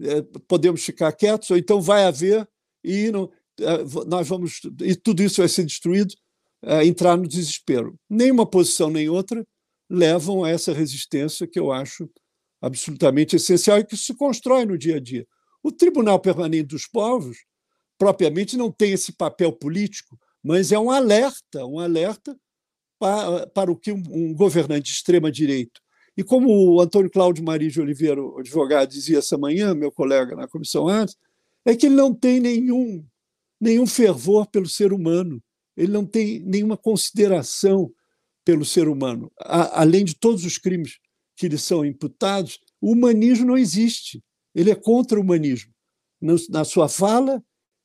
[0.00, 2.48] é, podemos ficar quietos, ou então vai haver
[2.84, 3.30] e não,
[3.60, 6.14] é, nós vamos e tudo isso vai ser destruído,
[6.62, 7.98] é, entrar no desespero.
[8.08, 9.44] Nem uma posição nem outra
[9.90, 12.08] levam a essa resistência que eu acho
[12.60, 15.26] absolutamente essencial e que se constrói no dia a dia.
[15.62, 17.38] O Tribunal Permanente dos Povos,
[18.02, 22.36] propriamente, não tem esse papel político, mas é um alerta, um alerta
[22.98, 25.80] para, para o que um, um governante de extrema-direita
[26.16, 30.48] e como o Antônio Cláudio Maria de Oliveira, advogado, dizia essa manhã, meu colega na
[30.48, 31.16] comissão antes,
[31.64, 33.06] é que ele não tem nenhum,
[33.60, 35.40] nenhum fervor pelo ser humano,
[35.76, 37.88] ele não tem nenhuma consideração
[38.44, 39.30] pelo ser humano.
[39.38, 40.98] A, além de todos os crimes
[41.36, 44.20] que lhe são imputados, o humanismo não existe.
[44.52, 45.72] Ele é contra o humanismo,
[46.50, 47.40] na sua fala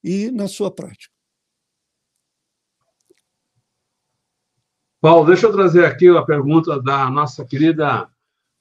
[0.07, 1.13] e na sua prática.
[5.01, 8.09] Paulo, deixa eu trazer aqui a pergunta da nossa querida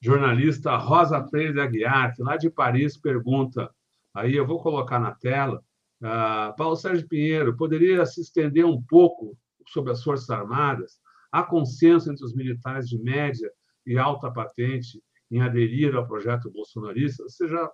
[0.01, 3.73] jornalista Rosa Freire Aguiar, que lá de Paris pergunta,
[4.13, 5.63] aí eu vou colocar na tela,
[6.01, 9.35] uh, Paulo Sérgio Pinheiro, poderia se estender um pouco
[9.69, 10.99] sobre as Forças Armadas?
[11.31, 13.49] Há consenso entre os militares de média
[13.85, 17.23] e alta patente em aderir ao projeto bolsonarista?
[17.23, 17.71] Você já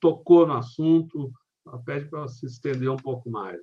[0.00, 1.30] tocou no assunto,
[1.84, 3.58] pede para se estender um pouco mais.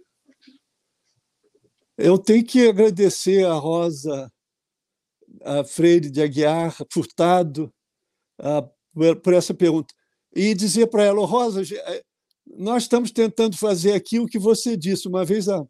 [1.97, 4.31] Eu tenho que agradecer a Rosa
[5.43, 7.73] a Freire de Aguiar Furtado
[9.23, 9.93] por essa pergunta
[10.35, 12.03] e dizer para ela, Rosa, eh,
[12.45, 15.07] nós estamos tentando fazer aqui o que você disse.
[15.07, 15.65] Uma vez a,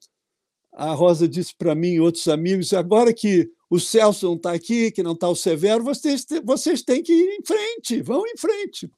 [0.73, 4.91] a Rosa disse para mim e outros amigos, agora que o Celso não está aqui,
[4.91, 8.89] que não está o Severo, vocês, vocês têm que ir em frente, vão em frente.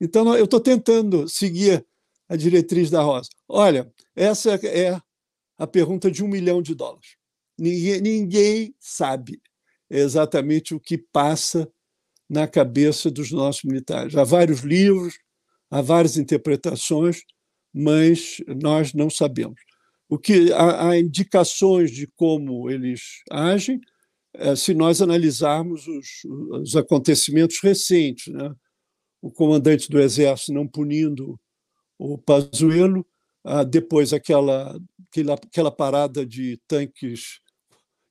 [0.00, 1.84] Então, eu estou tentando seguir
[2.32, 3.28] a diretriz da Rosa.
[3.46, 4.98] Olha, essa é
[5.58, 7.14] a pergunta de um milhão de dólares.
[7.58, 9.38] Ninguém, ninguém sabe
[9.90, 11.70] exatamente o que passa
[12.30, 14.16] na cabeça dos nossos militares.
[14.16, 15.18] Há vários livros,
[15.70, 17.20] há várias interpretações,
[17.70, 19.60] mas nós não sabemos.
[20.08, 23.78] O que há, há indicações de como eles agem,
[24.36, 26.06] é, se nós analisarmos os,
[26.62, 28.54] os acontecimentos recentes, né?
[29.20, 31.38] o comandante do exército não punindo
[32.02, 33.06] o Pazuello,
[33.44, 37.40] ah, depois aquela, aquela, aquela parada de tanques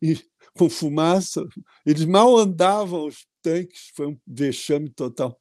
[0.55, 1.45] com fumaça,
[1.85, 5.39] eles mal andavam os tanques, foi um vexame total.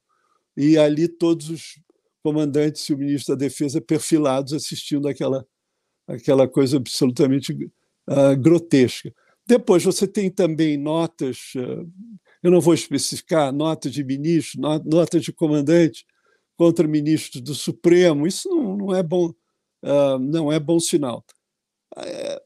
[0.55, 1.79] E ali todos os
[2.21, 5.45] comandantes e o ministro da Defesa perfilados assistindo aquela,
[6.07, 9.13] aquela coisa absolutamente uh, grotesca.
[9.47, 11.89] Depois você tem também notas, uh,
[12.43, 16.05] eu não vou especificar, notas de ministro, notas de comandante
[16.61, 18.27] contra ministros do Supremo.
[18.27, 19.33] Isso não, não é bom
[19.81, 21.25] uh, não é bom sinal.
[21.97, 22.39] É,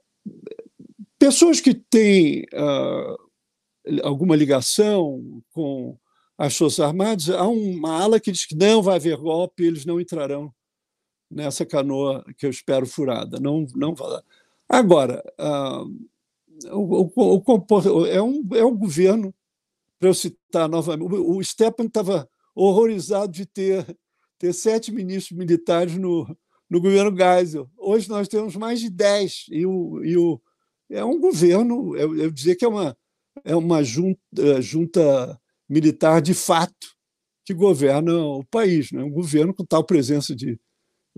[1.19, 5.97] pessoas que têm uh, alguma ligação com
[6.37, 9.99] as Forças Armadas, há uma ala que diz que não vai haver golpe, eles não
[9.99, 10.49] entrarão
[11.29, 13.37] nessa canoa que eu espero furada.
[13.37, 14.21] Não, não vai.
[14.69, 16.07] Agora, uh,
[16.71, 19.35] o, o, o, é, um, é um governo,
[19.99, 23.85] para eu citar novamente, o, o Stepan estava horrorizado de ter,
[24.37, 26.25] ter sete ministros militares no,
[26.69, 27.69] no governo Geisel.
[27.77, 30.41] Hoje nós temos mais de 10, e o, e o,
[30.89, 32.97] é um governo, eu, eu dizer que é uma,
[33.43, 36.95] é uma junta, é, junta militar de fato
[37.43, 38.91] que governa o país.
[38.91, 39.03] Né?
[39.03, 40.59] Um governo com tal presença de,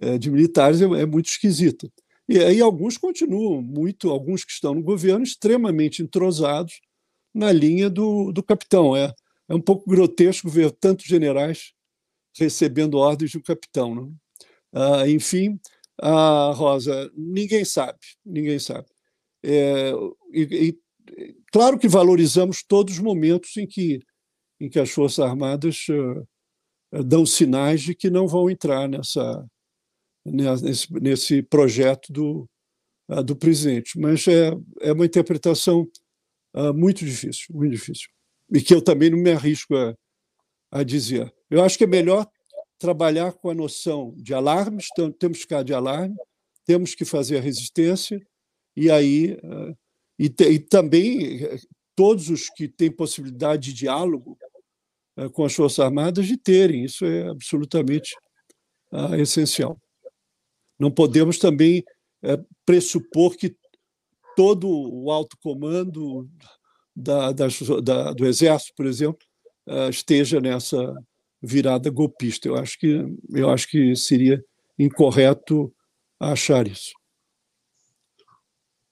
[0.01, 1.89] é, de militares é, é muito esquisita.
[2.29, 6.81] E aí alguns continuam muito, alguns que estão no governo, extremamente entrosados
[7.33, 8.95] na linha do, do capitão.
[8.95, 9.13] É,
[9.47, 11.71] é um pouco grotesco ver tantos generais
[12.39, 13.95] recebendo ordens de um capitão.
[13.95, 14.11] Né?
[14.73, 15.59] Ah, enfim,
[16.01, 18.87] Ah, Rosa, ninguém sabe, ninguém sabe.
[19.43, 19.91] É,
[20.33, 20.77] e,
[21.09, 23.99] e, claro que valorizamos todos os momentos em que,
[24.59, 29.45] em que as Forças Armadas uh, dão sinais de que não vão entrar nessa,
[30.25, 32.49] nesse, nesse projeto do,
[33.09, 33.99] uh, do presidente.
[33.99, 35.87] Mas é, é uma interpretação
[36.55, 38.09] uh, muito difícil, muito difícil.
[38.53, 39.95] E que eu também não me arrisco a,
[40.71, 41.33] a dizer.
[41.49, 42.27] Eu acho que é melhor
[42.77, 46.15] trabalhar com a noção de alarmes, então, temos que ficar de alarme,
[46.65, 48.21] temos que fazer a resistência,
[48.75, 49.75] e aí eh,
[50.19, 51.59] e, e também eh,
[51.95, 54.37] todos os que têm possibilidade de diálogo
[55.15, 58.15] eh, com as Forças Armadas de terem, isso é absolutamente
[58.91, 59.79] uh, essencial.
[60.79, 61.83] Não podemos também
[62.23, 63.55] uh, pressupor que
[64.35, 66.29] todo o alto comando
[66.95, 67.47] da, da,
[67.83, 69.26] da, do Exército, por exemplo,
[69.89, 70.95] esteja nessa
[71.41, 72.47] virada golpista.
[72.47, 74.43] Eu acho que eu acho que seria
[74.77, 75.73] incorreto
[76.19, 76.93] achar isso.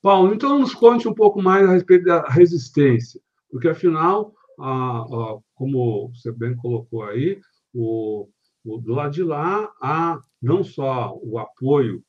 [0.01, 3.19] Paulo, então nos conte um pouco mais a respeito da resistência,
[3.49, 7.41] porque afinal, a, a, como você bem colocou aí,
[7.73, 8.30] o,
[8.63, 12.03] o, do lado de lá há não só o apoio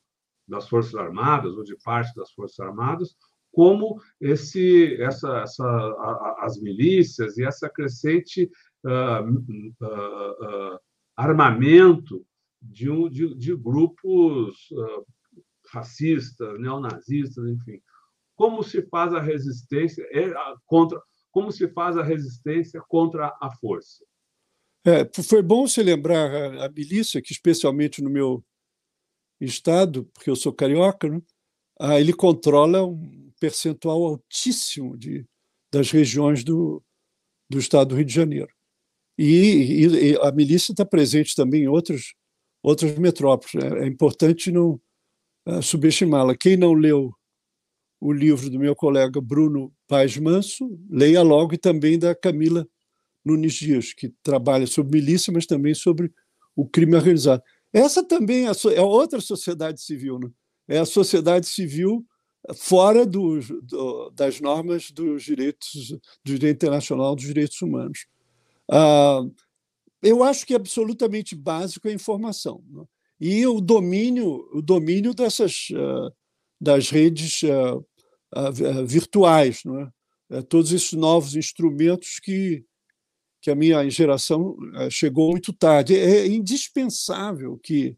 [0.47, 3.15] das Forças Armadas ou de parte das Forças Armadas,
[3.57, 8.47] como esse, essa, essa, a, as milícias e essa crescente
[8.85, 10.79] uh, uh,
[11.15, 12.23] armamento
[12.61, 14.55] de, um, de, de grupos
[15.73, 17.81] racistas, neonazistas, enfim.
[18.35, 20.31] Como se faz a resistência é,
[20.67, 21.01] contra
[21.31, 24.05] como se faz a resistência contra a força?
[24.85, 28.43] É, foi bom se lembrar a, a, milícia, que especialmente no meu
[29.41, 31.19] estado, porque eu sou carioca, né,
[31.79, 35.25] ah, ele controla um percentual altíssimo de,
[35.71, 36.83] das regiões do,
[37.49, 38.49] do estado do Rio de Janeiro.
[39.17, 42.13] E, e, e a milícia está presente também em outros,
[42.61, 43.55] outras metrópoles.
[43.55, 44.79] É, é importante não
[45.47, 46.35] uh, subestimá-la.
[46.35, 47.11] Quem não leu
[47.99, 52.67] o livro do meu colega Bruno Paz Manso, leia logo, e também da Camila
[53.25, 56.11] Nunes Dias, que trabalha sobre milícia, mas também sobre
[56.55, 57.41] o crime organizado.
[57.73, 60.29] Essa também é, é outra sociedade civil, né?
[60.67, 62.05] é a sociedade civil
[62.55, 65.89] fora do, do, das normas dos direitos
[66.23, 68.05] do direito internacional dos direitos humanos.
[68.69, 69.21] Ah,
[70.01, 72.83] eu acho que é absolutamente básico a informação né?
[73.19, 76.13] e o domínio, o domínio dessas uh,
[76.59, 80.41] das redes uh, virtuais, não é?
[80.43, 82.63] todos esses novos instrumentos que
[83.39, 84.57] que a minha geração
[84.89, 85.95] chegou muito tarde.
[85.95, 87.95] É indispensável que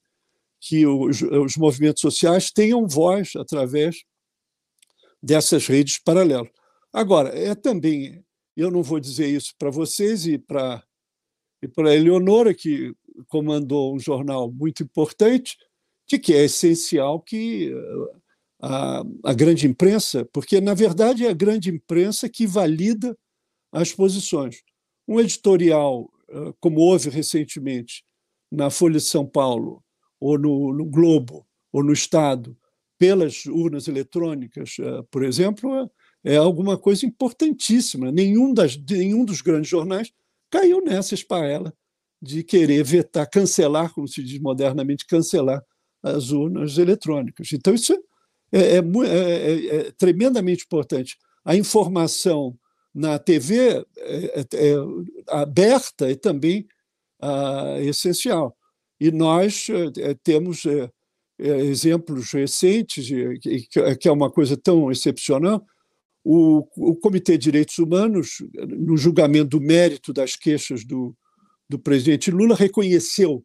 [0.59, 4.03] que os, os movimentos sociais tenham voz através
[5.21, 6.49] dessas redes paralelas.
[6.91, 8.23] Agora, é também
[8.55, 10.83] eu não vou dizer isso para vocês e para
[11.61, 12.93] e para Eleonora, que
[13.27, 15.57] comandou um jornal muito importante,
[16.07, 18.19] de que é essencial que eh,
[18.61, 23.17] a, a grande imprensa, porque, na verdade, é a grande imprensa que valida
[23.71, 24.63] as posições.
[25.07, 28.03] Um editorial, eh, como houve recentemente
[28.51, 29.83] na Folha de São Paulo,
[30.19, 32.57] ou no, no Globo, ou no Estado,
[32.99, 35.89] pelas urnas eletrônicas, eh, por exemplo,
[36.21, 38.11] é alguma coisa importantíssima.
[38.11, 40.11] Nenhum, das, nenhum dos grandes jornais
[40.51, 41.73] caiu nessa esparela
[42.21, 45.63] de querer vetar, cancelar, como se diz modernamente, cancelar
[46.03, 47.53] as urnas eletrônicas.
[47.53, 47.93] Então, isso
[48.51, 51.17] é, é, é, é tremendamente importante.
[51.45, 52.57] A informação
[52.93, 54.45] na TV é,
[55.29, 56.67] aberta é também
[57.21, 58.57] ah, essencial.
[58.99, 59.67] E nós
[60.23, 60.65] temos
[61.39, 63.09] exemplos recentes,
[63.99, 65.65] que é uma coisa tão excepcional,
[66.23, 71.15] o, o Comitê de Direitos Humanos, no julgamento do mérito das queixas do,
[71.69, 73.43] do presidente Lula, reconheceu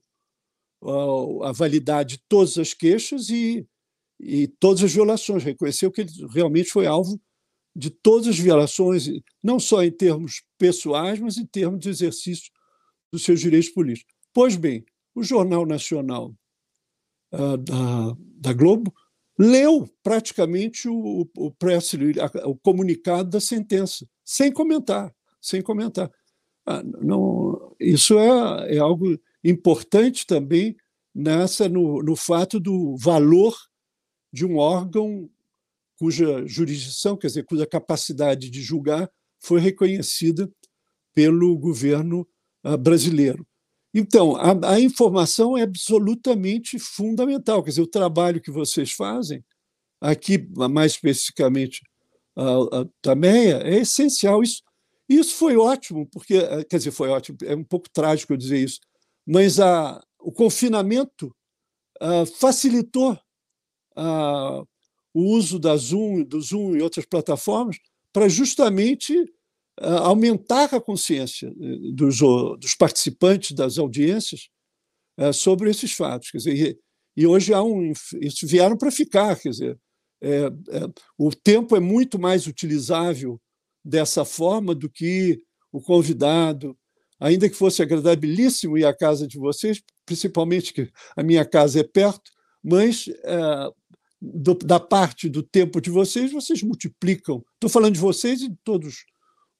[0.82, 3.66] a, a validade de todas as queixas e,
[4.20, 7.20] e todas as violações, reconheceu que ele realmente foi alvo
[7.76, 9.08] de todas as violações,
[9.42, 12.50] não só em termos pessoais, mas em termos de exercício
[13.12, 14.14] dos seus direitos políticos.
[14.32, 14.84] Pois bem,
[15.14, 16.34] o Jornal Nacional
[17.34, 18.94] uh, da, da Globo
[19.38, 21.92] leu praticamente o, o, press,
[22.44, 26.10] o comunicado da sentença, sem comentar, sem comentar.
[26.66, 30.76] Ah, não, isso é, é algo importante também
[31.14, 33.54] nessa no, no fato do valor
[34.32, 35.28] de um órgão
[35.98, 40.50] cuja jurisdição, quer dizer, cuja capacidade de julgar foi reconhecida
[41.14, 42.26] pelo governo
[42.62, 43.46] ah, brasileiro.
[43.94, 47.62] Então, a, a, informação é absolutamente fundamental.
[47.62, 49.44] Quer dizer, o trabalho que vocês fazem,
[50.00, 51.80] aqui mais especificamente
[52.36, 53.26] a, a
[53.64, 54.42] é essencial.
[54.42, 54.62] Isso,
[55.08, 58.58] isso foi ótimo, porque, eh, quer dizer, foi ótimo, é um pouco trágico eu dizer
[58.58, 58.80] isso,
[59.24, 61.34] mas a, o confinamento
[62.00, 63.16] ah, facilitou
[63.96, 64.64] a,
[65.12, 67.78] o uso da Zoom, do Zoom e outras plataformas
[68.12, 69.14] para justamente
[69.80, 74.48] aumentar a consciência eh, dos, dos participantes das audiências
[75.16, 76.30] a, sobre esses fatos.
[76.30, 76.78] Quer dizer,
[77.16, 79.78] e, e hoje há um, isso vieram para ficar, quer dizer,
[80.22, 80.50] é, é,
[81.18, 83.40] o tempo é muito mais utilizável
[83.84, 86.76] dessa forma do que o convidado,
[87.20, 91.82] ainda que fosse agradabilíssimo ir à casa de vocês, principalmente que a minha casa é
[91.82, 92.30] perto,
[92.62, 93.70] mas é,
[94.20, 97.44] do, da parte do tempo de vocês, vocês multiplicam.
[97.54, 99.04] Estou falando de vocês e de todos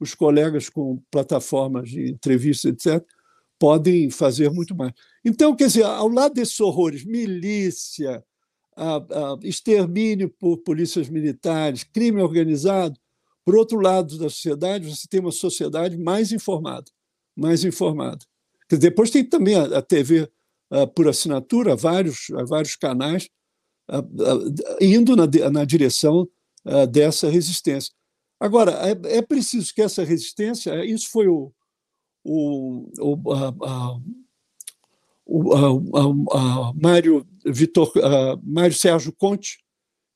[0.01, 3.05] os colegas com plataformas de entrevista, etc.,
[3.59, 4.92] podem fazer muito mais.
[5.24, 8.22] Então, quer dizer, ao lado desses horrores, milícia,
[9.42, 12.99] extermínio por polícias militares, crime organizado,
[13.45, 16.90] por outro lado da sociedade, você tem uma sociedade mais informada,
[17.36, 18.18] mais informada.
[18.70, 20.28] Depois tem também a, TV
[20.95, 23.28] por assinatura, vários, vários canais
[24.80, 26.28] indo na direção
[26.90, 27.92] dessa resistência.
[28.45, 31.51] Agora, é, é, preciso que essa resistência, isso foi o,
[32.22, 33.99] o, o, a,
[35.24, 37.90] o a, Mário, Vitor,
[38.42, 39.57] Mário Sérgio Conte,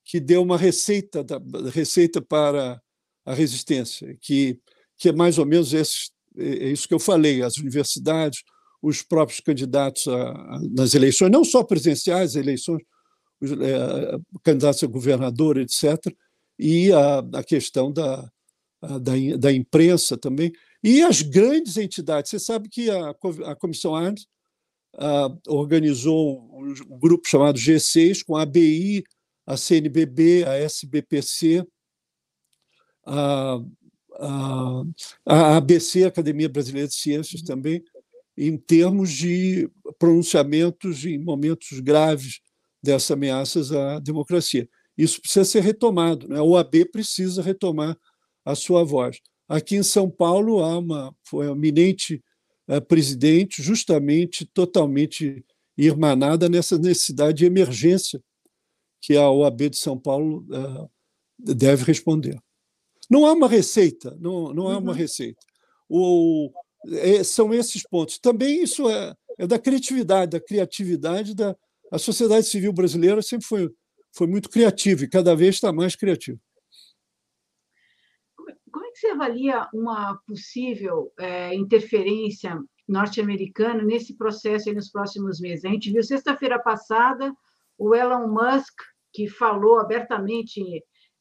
[0.04, 1.40] que deu uma receita, da,
[1.72, 2.78] receita para
[3.24, 4.60] a resistência, que,
[4.98, 8.42] que é mais ou menos esse, é, é isso que eu falei, as universidades,
[8.82, 12.82] os próprios candidatos a, a, nas eleições, não só presidenciais, eleições,
[13.40, 16.14] os é, candidatos a governador, etc.,
[16.58, 18.30] e a, a questão da,
[18.80, 20.52] da, da, imprensa também,
[20.82, 22.30] e as grandes entidades.
[22.30, 23.10] Você sabe que a,
[23.46, 24.26] a Comissão Arnes
[25.46, 29.04] organizou um, um grupo chamado G6, com a ABI,
[29.46, 31.66] a CNBB, a SBPC,
[33.06, 33.58] a,
[34.14, 34.82] a,
[35.26, 37.82] a ABC, Academia Brasileira de Ciências, também,
[38.36, 42.40] em termos de pronunciamentos em momentos graves
[42.82, 44.68] dessas ameaças à democracia.
[44.98, 46.26] Isso precisa ser retomado.
[46.26, 46.38] Né?
[46.38, 47.96] A OAB precisa retomar
[48.44, 49.18] a sua voz.
[49.48, 52.22] Aqui em São Paulo há uma foi eminente
[52.68, 55.44] uh, presidente, justamente totalmente
[55.76, 58.20] irmanada nessa necessidade de emergência
[59.00, 60.90] que a OAB de São Paulo uh,
[61.38, 62.36] deve responder.
[63.08, 64.98] Não há uma receita, não, não há uma uhum.
[64.98, 65.40] receita.
[65.88, 66.50] O,
[66.88, 68.18] é, são esses pontos.
[68.18, 71.56] Também isso é, é da criatividade, da criatividade da
[71.90, 73.70] a sociedade civil brasileira sempre foi,
[74.12, 76.38] foi muito criativa e cada vez está mais criativa.
[78.36, 85.64] Como é que você avalia uma possível é, interferência norte-americana nesse processo nos próximos meses?
[85.64, 87.32] A gente viu sexta-feira passada
[87.78, 88.74] o Elon Musk,
[89.12, 90.60] que falou abertamente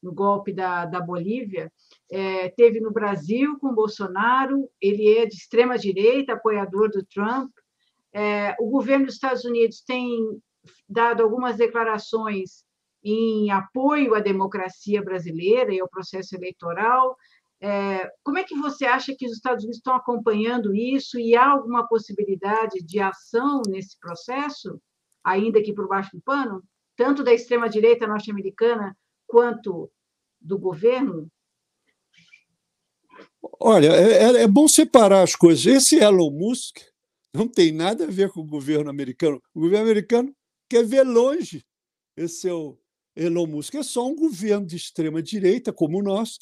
[0.02, 1.72] no golpe da, da Bolívia,
[2.10, 7.50] é, teve no Brasil com Bolsonaro, ele é de extrema direita, apoiador do Trump.
[8.12, 10.40] É, o governo dos Estados Unidos tem
[10.88, 12.64] dado algumas declarações
[13.10, 17.16] em apoio à democracia brasileira e ao processo eleitoral.
[17.60, 21.48] É, como é que você acha que os Estados Unidos estão acompanhando isso e há
[21.48, 24.80] alguma possibilidade de ação nesse processo,
[25.24, 26.62] ainda que por baixo do pano,
[26.96, 28.96] tanto da extrema-direita norte-americana
[29.26, 29.90] quanto
[30.40, 31.28] do governo?
[33.60, 35.66] Olha, é, é, é, bom separar as coisas.
[35.66, 36.78] Esse Elon Musk
[37.34, 39.42] não tem nada a ver com o governo americano.
[39.54, 40.34] O governo americano
[40.68, 41.64] quer ver longe
[42.16, 42.78] esse seu
[43.18, 43.74] Elon Musk.
[43.74, 46.38] É só um governo de extrema direita, como o nosso,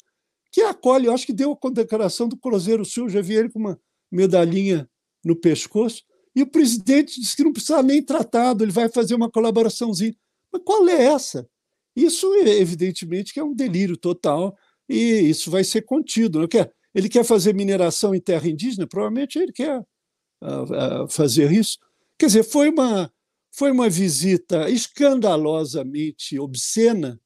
[0.51, 3.59] que acolhe, eu acho que deu a condecoração do Cruzeiro Sul, já vi ele com
[3.59, 3.79] uma
[4.11, 4.89] medalhinha
[5.23, 6.03] no pescoço,
[6.35, 10.15] e o presidente disse que não precisa nem tratado, ele vai fazer uma colaboraçãozinha.
[10.51, 11.49] Mas qual é essa?
[11.95, 14.55] Isso, evidentemente, que é um delírio total
[14.87, 16.39] e isso vai ser contido.
[16.39, 16.69] Não né?
[16.93, 18.87] Ele quer fazer mineração em terra indígena?
[18.87, 21.77] Provavelmente ele quer uh, uh, fazer isso.
[22.17, 23.11] Quer dizer, foi uma,
[23.57, 27.19] foi uma visita escandalosamente obscena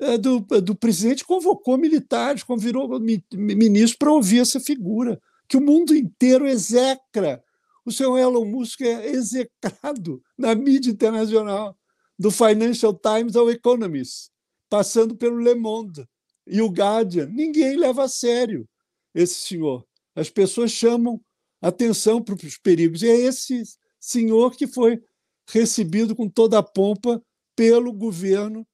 [0.00, 5.94] uh, do, do presidente, convocou militares, convidou ministros para ouvir essa figura, que o mundo
[5.94, 7.44] inteiro execra.
[7.84, 11.76] O senhor Elon Musk é execrado na mídia internacional
[12.18, 14.30] do Financial Times ao Economist,
[14.70, 16.08] passando pelo Le Monde
[16.46, 17.26] e o Guardian.
[17.26, 18.66] Ninguém leva a sério
[19.14, 19.86] esse senhor.
[20.16, 21.20] As pessoas chamam
[21.60, 23.02] atenção para os perigos.
[23.02, 23.62] E é esse
[24.00, 25.02] senhor que foi
[25.50, 27.22] recebido com toda a pompa
[27.56, 28.66] pelo governo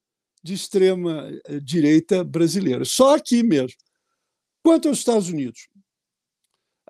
[0.42, 2.84] de extrema eh, direita brasileira.
[2.84, 3.76] Só aqui mesmo.
[4.62, 5.68] Quanto aos Estados Unidos,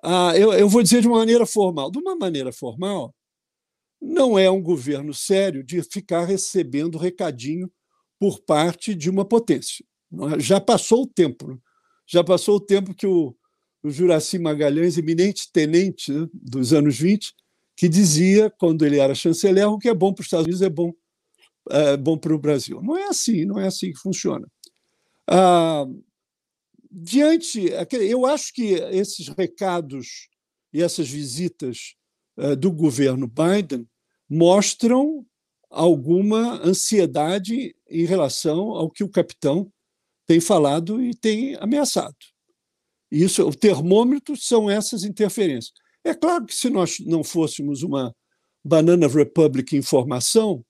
[0.03, 1.91] ah, eu, eu vou dizer de uma maneira formal.
[1.91, 3.13] De uma maneira formal,
[4.01, 7.71] não é um governo sério de ficar recebendo recadinho
[8.19, 9.85] por parte de uma potência.
[10.35, 10.39] É?
[10.39, 11.47] Já passou o tempo.
[11.47, 11.57] Né?
[12.05, 13.35] Já passou o tempo que o,
[13.83, 17.33] o Juraci Magalhães, eminente tenente né, dos anos 20,
[17.77, 20.69] que dizia, quando ele era chanceler, o que é bom para os Estados Unidos é
[20.69, 20.91] bom
[21.69, 22.81] é bom para o Brasil.
[22.81, 24.47] Não é assim, não é assim que funciona.
[25.29, 25.85] Ah,
[26.89, 30.29] diante, eu acho que esses recados
[30.73, 31.95] e essas visitas
[32.37, 33.85] eh, do governo Biden
[34.29, 35.25] mostram
[35.69, 39.71] alguma ansiedade em relação ao que o capitão
[40.25, 42.15] tem falado e tem ameaçado.
[43.11, 45.73] Isso, o termômetro são essas interferências.
[46.07, 48.15] É claro que se nós não fôssemos uma
[48.63, 50.63] Banana Republic em formação,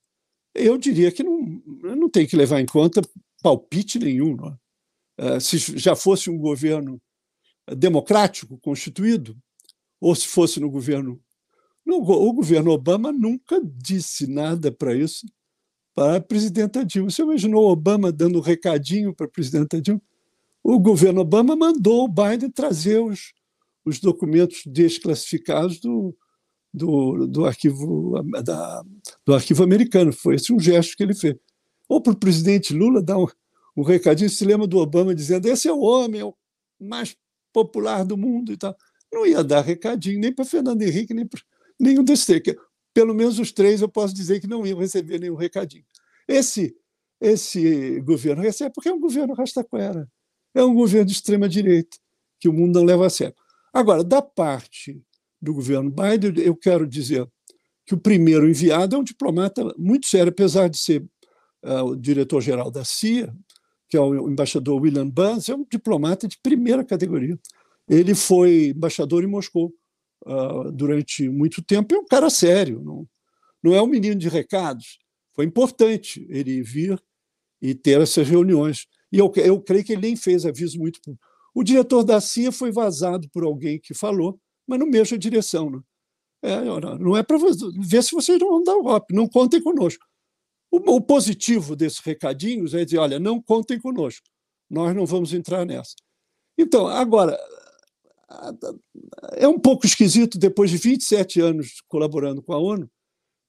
[0.54, 1.62] eu diria que não,
[1.96, 3.02] não tem que levar em conta
[3.40, 4.36] palpite nenhum.
[4.46, 5.36] É?
[5.36, 7.00] Eh, se já fosse um governo
[7.76, 9.36] democrático constituído,
[10.00, 11.20] ou se fosse no governo.
[11.86, 15.26] No, o governo Obama nunca disse nada para isso
[15.94, 17.10] para a presidenta Dilma.
[17.10, 20.02] Você imaginou Obama dando um recadinho para a presidenta Dilma?
[20.62, 23.32] O governo Obama mandou o Biden trazer os,
[23.88, 26.14] os documentos desclassificados do,
[26.72, 28.84] do, do, arquivo, da,
[29.24, 30.12] do arquivo americano.
[30.12, 31.34] Foi esse um gesto que ele fez.
[31.88, 33.26] Ou para o presidente Lula dar um,
[33.76, 36.34] um recadinho, se lembra do Obama dizendo: esse é o homem, é o
[36.78, 37.16] mais
[37.52, 38.76] popular do mundo e tal.
[39.12, 41.40] Não ia dar recadinho nem para Fernando Henrique, nem para
[41.80, 42.42] nenhum desses.
[42.92, 45.84] Pelo menos os três eu posso dizer que não iam receber nenhum recadinho.
[46.26, 46.76] Esse,
[47.20, 50.06] esse governo recebe porque é um governo rastaquera,
[50.54, 51.96] é um governo de extrema-direita,
[52.38, 53.34] que o mundo não leva a sério.
[53.78, 55.00] Agora, da parte
[55.40, 57.24] do governo Biden, eu quero dizer
[57.86, 61.02] que o primeiro enviado é um diplomata muito sério, apesar de ser
[61.64, 63.32] uh, o diretor-geral da CIA,
[63.88, 67.38] que é o embaixador William Burns, é um diplomata de primeira categoria.
[67.88, 69.72] Ele foi embaixador em Moscou
[70.26, 71.94] uh, durante muito tempo.
[71.94, 73.08] É um cara sério, não,
[73.62, 74.98] não é um menino de recados.
[75.36, 77.00] Foi importante ele vir
[77.62, 78.88] e ter essas reuniões.
[79.12, 81.00] E eu, eu creio que ele nem fez aviso muito.
[81.58, 85.68] O diretor da CIA foi vazado por alguém que falou, mas no mesma direção.
[85.68, 85.80] Né?
[86.40, 86.60] É,
[87.00, 90.06] não é para ver se vocês não vão dar o golpe, não contem conosco.
[90.70, 94.24] O, positivo desses recadinhos é dizer: olha, não contem conosco,
[94.70, 95.96] nós não vamos entrar nessa.
[96.56, 97.36] Então, agora,
[99.32, 102.88] é um pouco esquisito, depois de 27 anos colaborando com a ONU,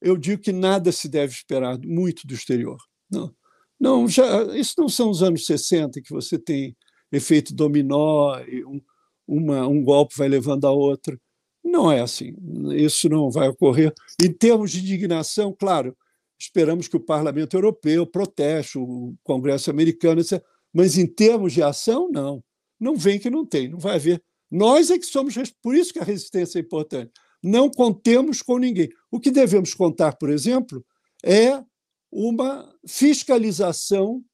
[0.02, 2.78] eu digo que nada se deve esperar muito do exterior.
[3.08, 3.32] Não,
[3.78, 6.76] não já, isso não são os anos 60 que você tem
[7.12, 8.80] efeito dominó, um,
[9.26, 11.18] uma, um golpe vai levando a outra.
[11.62, 12.34] Não é assim.
[12.74, 13.92] Isso não vai ocorrer.
[14.22, 15.96] Em termos de indignação, claro,
[16.38, 20.42] esperamos que o Parlamento Europeu proteste, o Congresso americano, etc.
[20.72, 22.42] mas em termos de ação, não.
[22.78, 24.22] Não vem que não tem, não vai haver.
[24.50, 27.12] Nós é que somos, por isso que a resistência é importante.
[27.42, 28.88] Não contemos com ninguém.
[29.10, 30.84] O que devemos contar, por exemplo,
[31.22, 31.62] é
[32.10, 34.24] uma fiscalização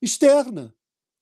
[0.00, 0.74] externa,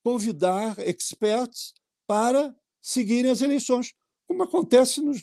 [0.03, 1.75] convidar experts
[2.07, 3.93] para seguirem as eleições,
[4.27, 5.23] como acontece nos,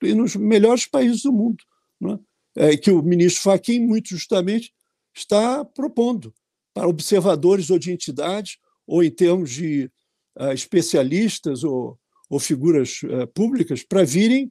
[0.00, 1.62] nos melhores países do mundo.
[2.02, 2.30] É?
[2.56, 4.72] é, que o ministro Fachin, muito justamente,
[5.14, 6.34] está propondo
[6.74, 9.90] para observadores ou de entidades, ou em termos de
[10.38, 11.98] uh, especialistas ou,
[12.28, 14.50] ou figuras uh, públicas, para virem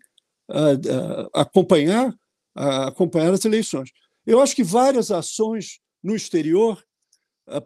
[0.50, 2.14] uh, acompanhar,
[2.56, 3.90] acompanhar as eleições.
[4.26, 6.84] Eu acho que várias ações no exterior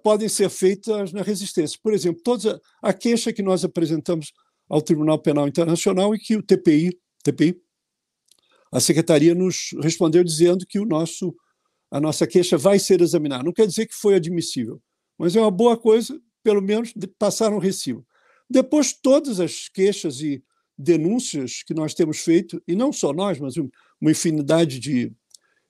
[0.01, 1.79] podem ser feitas na resistência.
[1.81, 4.31] Por exemplo, toda a queixa que nós apresentamos
[4.69, 7.61] ao Tribunal Penal Internacional e que o TPI, TPI
[8.71, 11.36] a secretaria nos respondeu dizendo que o nosso
[11.91, 13.43] a nossa queixa vai ser examinada.
[13.43, 14.81] Não quer dizer que foi admissível,
[15.15, 18.03] mas é uma boa coisa, pelo menos passar um recibo.
[18.49, 20.43] Depois, todas as queixas e
[20.75, 25.13] denúncias que nós temos feito, e não só nós, mas uma infinidade de,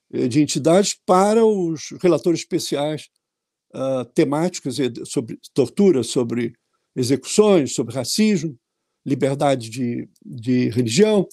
[0.09, 3.09] de entidades, para os relatores especiais
[3.73, 6.53] uh, sobre tortura, sobre
[6.95, 8.57] execuções, sobre racismo,
[9.05, 11.27] liberdade de, de religião,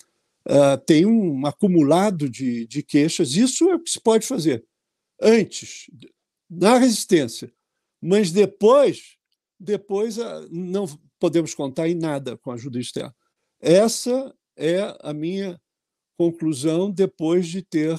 [0.49, 3.37] uh, tem um acumulado de, de queixas.
[3.37, 4.65] Isso é o que se pode fazer
[5.21, 5.87] antes,
[6.49, 7.53] na resistência,
[8.01, 9.17] mas depois,
[9.59, 10.87] depois uh, não
[11.19, 13.15] podemos contar em nada com a ajuda externa.
[13.61, 15.61] Essa é a minha
[16.17, 17.99] conclusão depois de ter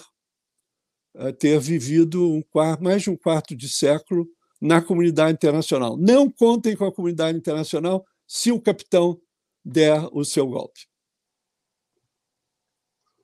[1.38, 2.44] ter vivido um
[2.80, 4.28] mais de um quarto de século
[4.62, 5.98] na comunidade internacional.
[5.98, 9.20] Não contem com a comunidade internacional se o capitão
[9.66, 10.82] der o seu golpe.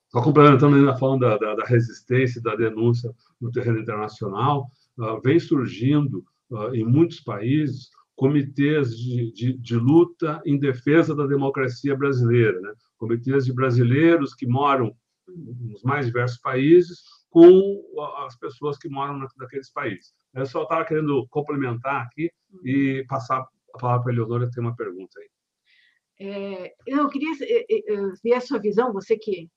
[0.09, 5.39] Só complementando ainda falando da, da, da, resistência, da denúncia no terreno internacional, uh, vem
[5.39, 12.59] surgindo uh, em muitos países comitês de, de, de, luta em defesa da democracia brasileira,
[12.61, 12.73] né?
[12.97, 14.95] comitês de brasileiros que moram
[15.27, 17.83] nos mais diversos países com
[18.25, 20.13] as pessoas que moram naqueles países.
[20.33, 22.31] Eu só estava querendo complementar aqui
[22.63, 25.29] e passar a palavra para a Eleonora, tem uma pergunta aí.
[26.19, 29.49] É, eu queria é, é, ver a sua visão, você que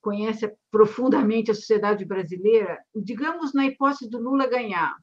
[0.00, 4.96] conhece profundamente a sociedade brasileira, digamos na hipótese do Lula ganhar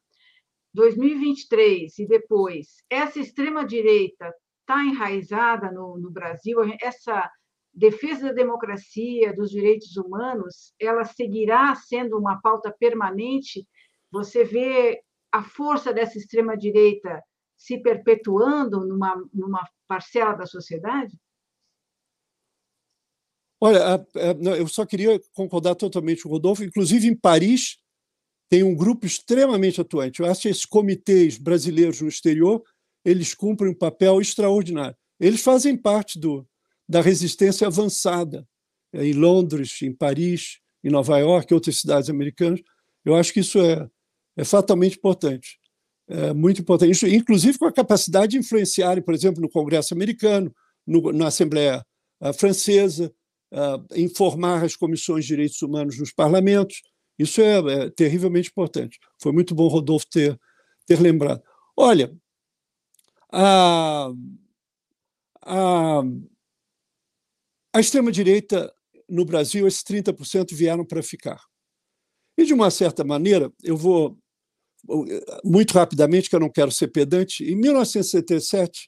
[0.74, 7.30] 2023 e depois, essa extrema-direita está enraizada no, no Brasil, essa
[7.78, 13.68] defesa da democracia, dos direitos humanos, ela seguirá sendo uma pauta permanente?
[14.12, 15.00] Você vê
[15.32, 17.24] a força dessa extrema-direita
[17.56, 21.16] se perpetuando numa, numa parcela da sociedade?
[23.62, 24.06] Olha,
[24.58, 26.64] eu só queria concordar totalmente com o Rodolfo.
[26.64, 27.78] Inclusive, em Paris,
[28.50, 30.20] tem um grupo extremamente atuante.
[30.20, 32.64] Eu acho que esses comitês brasileiros no exterior
[33.06, 34.96] eles cumprem um papel extraordinário.
[35.20, 36.46] Eles fazem parte do,
[36.88, 38.48] da resistência avançada
[38.94, 42.62] é, em Londres, em Paris, em Nova York, outras cidades americanas.
[43.04, 43.88] Eu acho que isso é,
[44.38, 45.60] é fatalmente importante.
[46.10, 46.92] É muito importante.
[46.92, 50.54] Isso, inclusive com a capacidade de influenciar, por exemplo, no Congresso americano,
[50.86, 51.86] no, na Assembleia
[52.22, 53.14] eh, Francesa,
[53.52, 56.82] uh, informar as comissões de direitos humanos nos parlamentos.
[57.20, 59.00] Isso é, é, terrivelmente importante.
[59.22, 60.40] Foi muito bom Rodolfo ter,
[60.86, 61.42] ter lembrado.
[61.76, 62.16] Olha,
[63.32, 64.10] a,
[65.42, 66.02] a,
[67.74, 68.74] a extrema-direita
[69.10, 71.42] no Brasil, esses 30% vieram para ficar.
[72.38, 74.18] E, de uma certa maneira, eu vou
[75.44, 78.88] muito rapidamente, que eu não quero ser pedante, em 1977,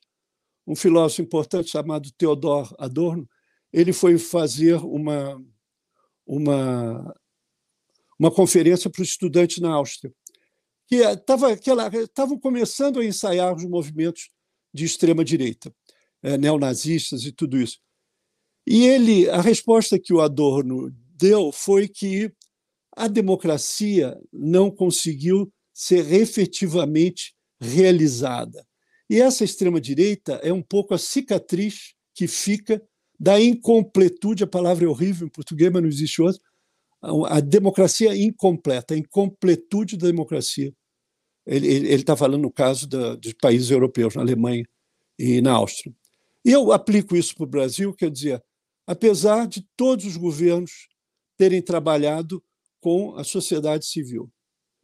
[0.66, 3.28] um filósofo importante chamado Theodor Adorno,
[3.74, 5.42] ele foi fazer uma,
[6.26, 7.16] uma,
[8.18, 10.14] uma conferência para os estudantes na Áustria,
[10.88, 14.30] que estavam começando a ensaiar os movimentos
[14.74, 15.74] de extrema-direita,
[16.22, 17.80] é, neonazistas e tudo isso.
[18.68, 22.32] E ele, a resposta que o Adorno deu foi que
[22.96, 28.66] a democracia não conseguiu ser efetivamente realizada.
[29.10, 32.82] E essa extrema-direita é um pouco a cicatriz que fica
[33.20, 36.42] da incompletude, a palavra é horrível em português, mas não existe outra,
[37.28, 40.74] a democracia incompleta, a incompletude da democracia.
[41.46, 44.64] Ele está falando no caso da, dos países europeus, na Alemanha
[45.18, 45.94] e na Áustria.
[46.46, 48.42] E eu aplico isso para o Brasil, quer dizer,
[48.90, 50.88] apesar de todos os governos
[51.38, 52.44] terem trabalhado
[52.82, 54.32] com a sociedade civil,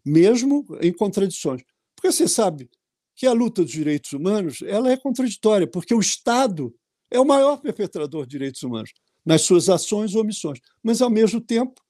[0.06, 1.64] mesmo em contradições.
[1.96, 2.70] Porque você sabe
[3.16, 6.72] que a luta dos direitos humanos ela é contraditória, porque o Estado
[7.10, 8.94] é o maior perpetrador de direitos humanos
[9.26, 11.82] nas suas ações ou omissões, mas, ao mesmo tempo,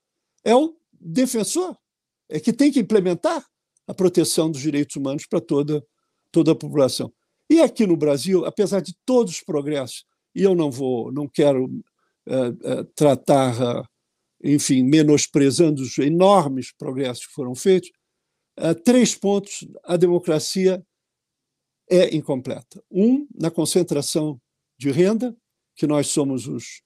[0.42, 1.78] é o defensor,
[2.30, 3.46] é que tem que implementar
[3.86, 5.86] a proteção dos direitos humanos para toda,
[6.32, 7.12] toda a população.
[7.50, 11.70] E aqui no Brasil, apesar de todos os progressos, e eu não vou, não quero
[12.96, 13.88] tratar,
[14.44, 17.92] enfim, menosprezando os enormes progressos que foram feitos,
[18.84, 20.84] três pontos a democracia
[21.90, 22.84] é incompleta.
[22.90, 24.40] Um, na concentração
[24.78, 25.36] de renda,
[25.76, 26.82] que nós somos os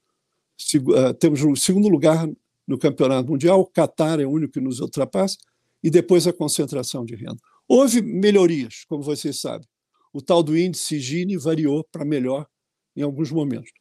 [1.19, 2.29] temos o segundo lugar
[2.67, 5.37] no campeonato mundial, o Qatar é o único que nos ultrapassa,
[5.81, 7.37] e depois a concentração de renda.
[7.65, 9.65] Houve melhorias, como vocês sabem.
[10.11, 12.45] O tal do índice Gini variou para melhor
[12.93, 13.71] em alguns momentos.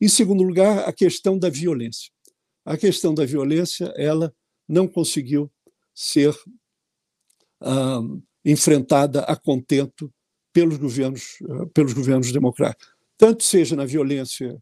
[0.00, 2.10] Em segundo lugar, a questão da violência.
[2.64, 4.34] A questão da violência, ela
[4.68, 5.50] não conseguiu
[5.94, 6.34] ser
[7.60, 8.00] ah,
[8.44, 10.12] enfrentada a contento
[10.52, 14.60] pelos governos, ah, pelos governos democráticos, tanto seja na violência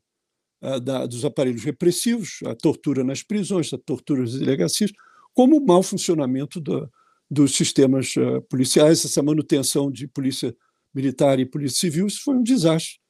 [0.61, 4.93] ah, da, dos aparelhos repressivos, a tortura nas prisões, a tortura nas delegacias,
[5.33, 6.89] como o mau funcionamento do,
[7.29, 10.57] dos sistemas uh, policiais, essa manutenção de polícia
[10.95, 13.01] militar e polícia civil, isso foi um desastre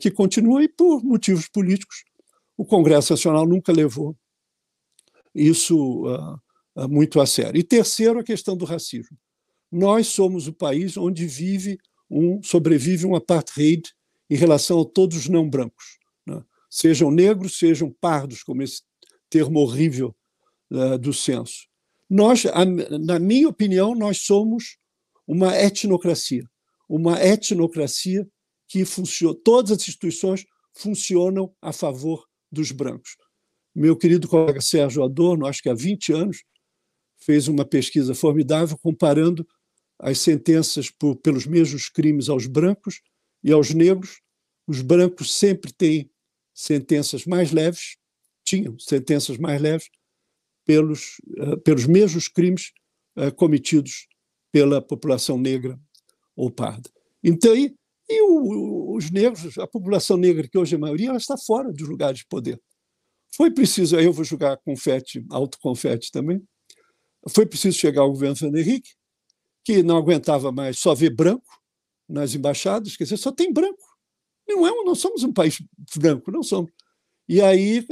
[0.00, 2.04] que continua e, por motivos políticos,
[2.56, 4.16] o Congresso Nacional nunca levou
[5.34, 7.58] isso uh, muito a sério.
[7.58, 9.16] E terceiro, a questão do racismo.
[9.70, 11.78] Nós somos o país onde vive
[12.08, 13.82] um sobrevive um apartheid
[14.30, 16.42] em relação a todos os não brancos, né?
[16.70, 18.82] sejam negros, sejam pardos, como esse
[19.28, 20.14] termo horrível
[20.70, 21.66] uh, do censo.
[22.08, 24.76] Nós, a, na minha opinião, nós somos
[25.26, 26.48] uma etnocracia,
[26.88, 28.28] uma etnocracia
[28.74, 33.16] que funciona, todas as instituições funcionam a favor dos brancos.
[33.72, 36.38] Meu querido colega Sérgio Adorno, acho que há 20 anos,
[37.16, 39.46] fez uma pesquisa formidável comparando
[39.96, 43.00] as sentenças por, pelos mesmos crimes aos brancos
[43.44, 44.20] e aos negros.
[44.66, 46.10] Os brancos sempre têm
[46.52, 47.96] sentenças mais leves,
[48.42, 49.88] tinham sentenças mais leves,
[50.64, 52.72] pelos, uh, pelos mesmos crimes
[53.16, 54.08] uh, cometidos
[54.50, 55.78] pela população negra
[56.34, 56.90] ou parda.
[57.22, 57.72] Então, e,
[58.08, 61.72] e o, os negros, a população negra, que hoje é a maioria, ela está fora
[61.72, 62.60] dos lugares de poder.
[63.34, 66.42] Foi preciso, eu vou jogar confete, alto confete também,
[67.28, 68.90] foi preciso chegar ao governo Fernando Henrique,
[69.64, 71.60] que não aguentava mais só ver branco
[72.08, 73.82] nas embaixadas, quer dizer, só tem branco.
[74.46, 75.62] Não, é, não somos um país
[75.96, 76.70] branco, não somos.
[77.26, 77.86] E aí,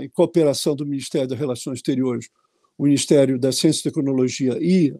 [0.00, 2.30] em cooperação do Ministério das Relações Exteriores,
[2.78, 4.94] o Ministério da Ciência e Tecnologia e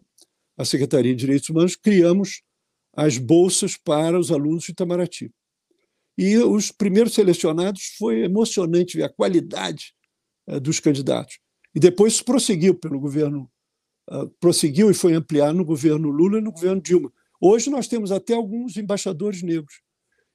[0.55, 2.43] a Secretaria de Direitos Humanos, criamos
[2.97, 5.31] as bolsas para os alunos de Itamaraty.
[6.17, 9.93] E os primeiros selecionados foi emocionante ver a qualidade
[10.63, 11.37] dos candidatos.
[11.75, 13.47] E depois prosseguiu pelo governo,
[14.39, 17.13] prosseguiu e foi ampliado no governo Lula e no governo Dilma.
[17.39, 19.79] Hoje nós temos até alguns embaixadores negros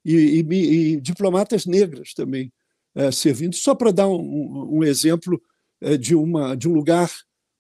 [0.05, 2.53] e, e, e diplomatas negras também
[2.95, 5.41] é, servindo, só para dar um, um exemplo
[5.81, 7.11] é, de, uma, de um lugar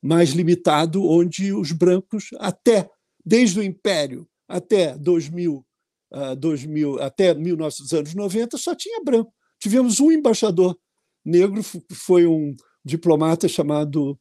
[0.01, 2.89] mais limitado, onde os brancos, até
[3.25, 5.65] desde o Império até 2000,
[6.13, 9.33] uh, 2000 até 1990, só tinha branco.
[9.61, 10.77] Tivemos um embaixador
[11.25, 11.63] negro,
[11.93, 14.19] foi um diplomata chamado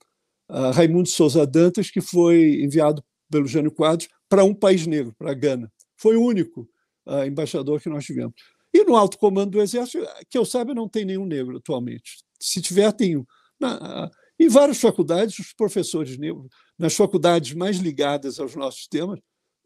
[0.49, 5.32] uh, Raimundo Souza Dantas, que foi enviado pelo Jânio Quadros para um país negro, para
[5.32, 5.72] a Gana.
[5.97, 6.67] Foi o único
[7.07, 8.34] uh, embaixador que nós tivemos.
[8.74, 12.24] E no alto comando do Exército, que eu saiba, não tem nenhum negro atualmente.
[12.39, 13.26] Se tiver, tem um.
[13.59, 14.09] Na,
[14.39, 16.47] em várias faculdades, os professores negros,
[16.78, 19.19] nas faculdades mais ligadas aos nossos temas,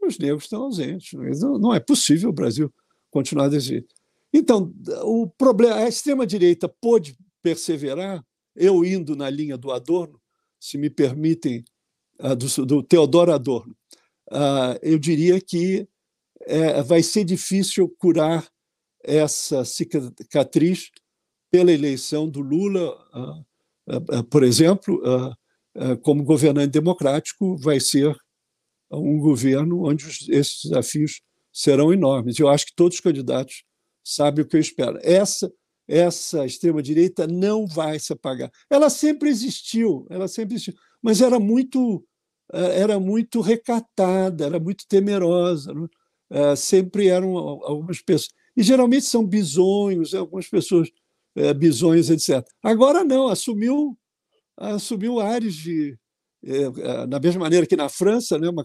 [0.05, 1.13] os negros estão ausentes.
[1.41, 2.73] Não, não é possível o Brasil
[3.09, 3.93] continuar desse jeito.
[4.33, 8.23] Então, o problema, a extrema-direita pôde perseverar,
[8.55, 10.19] eu indo na linha do Adorno,
[10.59, 11.63] se me permitem,
[12.37, 13.75] do, do Teodoro Adorno,
[14.81, 15.87] eu diria que
[16.41, 18.47] é, vai ser difícil curar
[19.03, 20.89] essa cicatriz
[21.51, 23.41] pela eleição do Lula, ah,
[23.87, 25.01] ah, ah, por exemplo,
[26.01, 28.15] como governante democrático, vai ser
[28.99, 31.21] um governo onde esses desafios
[31.51, 32.39] serão enormes.
[32.39, 33.63] Eu acho que todos os candidatos
[34.03, 34.99] sabem o que eu espero.
[35.01, 35.51] Essa
[35.87, 38.49] essa extrema direita não vai se apagar.
[38.71, 42.03] Ela sempre existiu, ela sempre existiu, mas era muito
[42.51, 45.73] era muito recatada, era muito temerosa.
[45.73, 46.55] Né?
[46.55, 50.89] Sempre eram algumas pessoas e geralmente são bisonhos, né, algumas pessoas
[51.35, 52.45] é, bisonhos, etc.
[52.63, 53.97] Agora não, assumiu,
[54.57, 55.97] assumiu áreas de.
[56.47, 58.63] É, é, da mesma maneira que na França, né, uma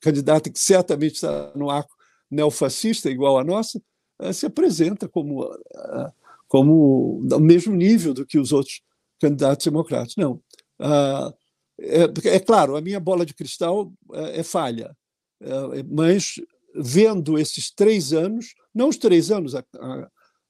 [0.00, 1.94] candidata, que certamente está no arco
[2.30, 3.78] neofascista, igual a nossa,
[4.18, 6.12] é, se apresenta como, é,
[6.48, 8.80] como ao mesmo nível do que os outros
[9.20, 10.14] candidatos democratas.
[10.16, 10.40] Não.
[11.78, 12.04] É,
[12.36, 13.92] é claro, a minha bola de cristal
[14.32, 14.96] é, falha,
[15.90, 16.36] mas
[16.74, 19.64] vendo esses três anos, não os três anos, a,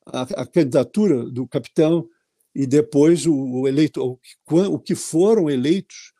[0.07, 2.07] a, a candidatura do capitão
[2.55, 6.13] e depois o, o eleito, o, o que foram eleitos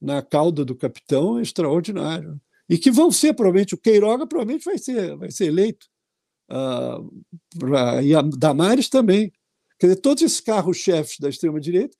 [0.00, 2.40] na cauda do capitão é extraordinário.
[2.68, 5.86] E que vão ser, provavelmente, o Queiroga provavelmente vai ser, vai ser eleito.
[6.50, 9.32] Uh, e a Damares também.
[9.78, 11.96] Quer dizer, todos esses carros-chefes da extrema-direita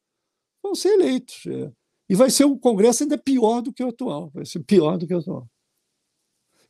[0.62, 1.44] vão ser eleitos.
[1.47, 1.72] É.
[2.09, 4.30] E vai ser um Congresso ainda pior do que o atual.
[4.30, 5.49] Vai ser pior do que o atual.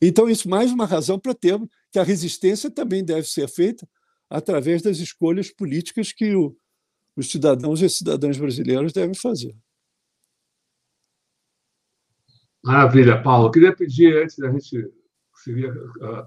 [0.01, 3.89] Então, isso mais uma razão para termos que a resistência também deve ser feita
[4.29, 6.57] através das escolhas políticas que o,
[7.17, 9.57] os cidadãos e cidadãs brasileiros devem fazer.
[12.67, 13.53] Maravilha, Paulo.
[13.53, 14.91] Queria pedir, antes da gente
[15.37, 16.27] seguir, uh,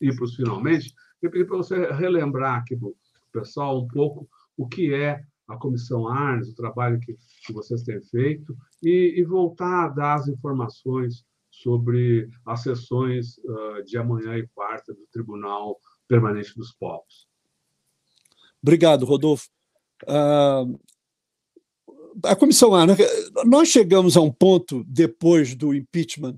[0.00, 2.96] ir para os finalmente, eu pedir para você relembrar aqui para o
[3.32, 7.16] pessoal um pouco o que é a Comissão Arnes, o trabalho que,
[7.46, 13.84] que vocês têm feito, e, e voltar a dar as informações sobre as sessões uh,
[13.84, 15.78] de amanhã e quarta do Tribunal
[16.08, 17.28] Permanente dos Povos.
[18.60, 19.48] Obrigado, Rodolfo.
[20.02, 20.76] Uh,
[22.24, 22.94] a comissão A, né?
[23.44, 26.36] nós chegamos a um ponto depois do impeachment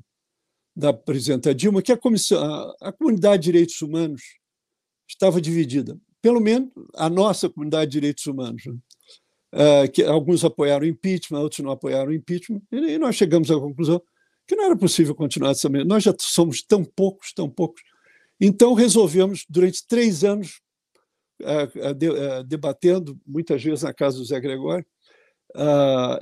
[0.74, 4.22] da presidenta Dilma que a comissão, a, a comunidade de direitos humanos
[5.09, 5.99] estava dividida.
[6.22, 8.64] Pelo menos a nossa comunidade de direitos humanos.
[8.66, 8.74] Né?
[9.55, 13.55] Uh, que alguns apoiaram o impeachment, outros não apoiaram o impeachment, e nós chegamos à
[13.55, 14.01] conclusão
[14.47, 15.89] que não era possível continuar dessa maneira.
[15.89, 17.83] Nós já somos tão poucos, tão poucos.
[18.41, 20.61] Então resolvemos, durante três anos,
[22.47, 24.87] debatendo, muitas vezes na casa do Zé Gregório,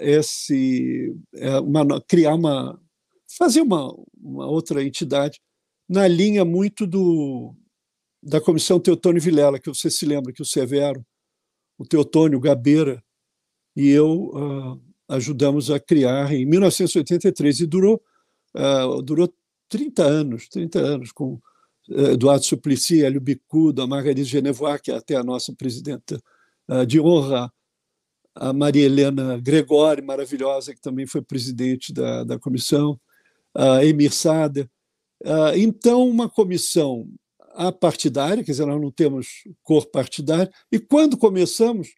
[0.00, 2.80] esse, é, uma, criar uma.
[3.38, 5.40] fazer uma, uma outra entidade
[5.88, 7.54] na linha muito do,
[8.22, 11.04] da Comissão Teotônio Vilela, que você se lembra que o Severo,
[11.78, 13.02] o Teotônio, Gabeira
[13.76, 18.02] e eu uh, ajudamos a criar em 1983 e durou
[18.56, 19.32] uh, durou
[19.68, 24.96] 30 anos, 30 anos, com uh, Eduardo Suplicy, Hélio Bicudo, a Margarida Genevois, que é
[24.96, 26.20] até a nossa presidenta
[26.68, 27.52] uh, de honra,
[28.36, 33.00] a Maria Helena Gregori, maravilhosa, que também foi presidente da, da comissão,
[33.54, 34.68] a Emir Sader.
[35.56, 37.08] então, uma comissão
[37.54, 39.26] apartidária, quer dizer, nós não temos
[39.62, 41.88] cor partidária, e quando começamos,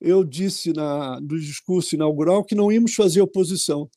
[0.00, 3.90] eu disse na, no discurso inaugural que não íamos fazer oposição,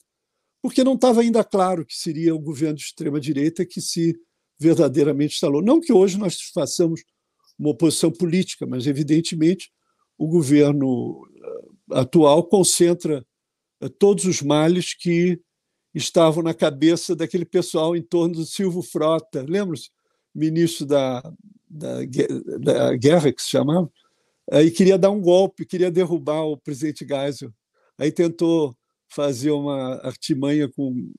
[0.62, 4.16] porque não estava ainda claro que seria o governo de extrema-direita que se
[4.60, 5.62] verdadeiramente instalou.
[5.62, 7.04] Não que hoje nós façamos
[7.60, 9.70] uma oposição política, mas, evidentemente,
[10.18, 11.22] o governo
[11.92, 13.26] atual concentra
[14.00, 15.40] todos os males que
[15.94, 19.46] estavam na cabeça daquele pessoal em torno do Silvio Frota.
[19.48, 19.90] Lembra-se?
[20.34, 21.22] Ministro da,
[21.70, 22.00] da,
[22.60, 23.92] da guerra, que se chamava,
[24.52, 27.54] e queria dar um golpe, queria derrubar o presidente Geisel.
[27.98, 28.76] Aí tentou
[29.08, 31.12] fazer uma artimanha com,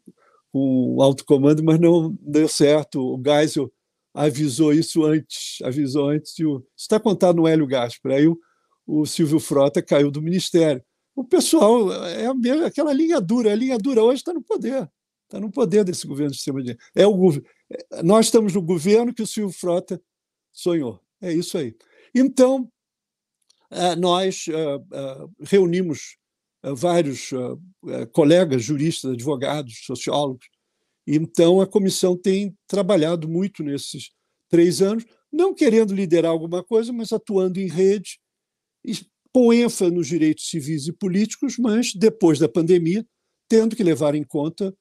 [0.53, 3.01] com o alto comando, mas não deu certo.
[3.01, 3.73] O Geisel
[4.13, 6.39] avisou isso antes, avisou antes.
[6.39, 8.13] E o, isso está contado no Hélio Gaspar.
[8.13, 8.39] Aí o,
[8.87, 10.83] o Silvio Frota caiu do ministério.
[11.15, 12.27] O pessoal é
[12.67, 14.89] aquela linha dura, a linha dura hoje está no poder,
[15.25, 17.17] está no poder desse governo de sistema de é o
[18.03, 20.01] nós estamos no governo que o Silvio Frota
[20.53, 21.01] sonhou.
[21.21, 21.75] É isso aí.
[22.15, 22.69] Então
[23.71, 24.81] eh, nós eh,
[25.41, 26.17] reunimos
[26.77, 27.31] vários
[28.13, 30.49] colegas juristas, advogados, sociólogos.
[31.07, 34.11] Então a comissão tem trabalhado muito nesses
[34.49, 38.19] três anos, não querendo liderar alguma coisa, mas atuando em rede
[39.35, 43.05] com ênfase nos direitos civis e políticos, mas depois da pandemia,
[43.49, 44.73] tendo que levar em conta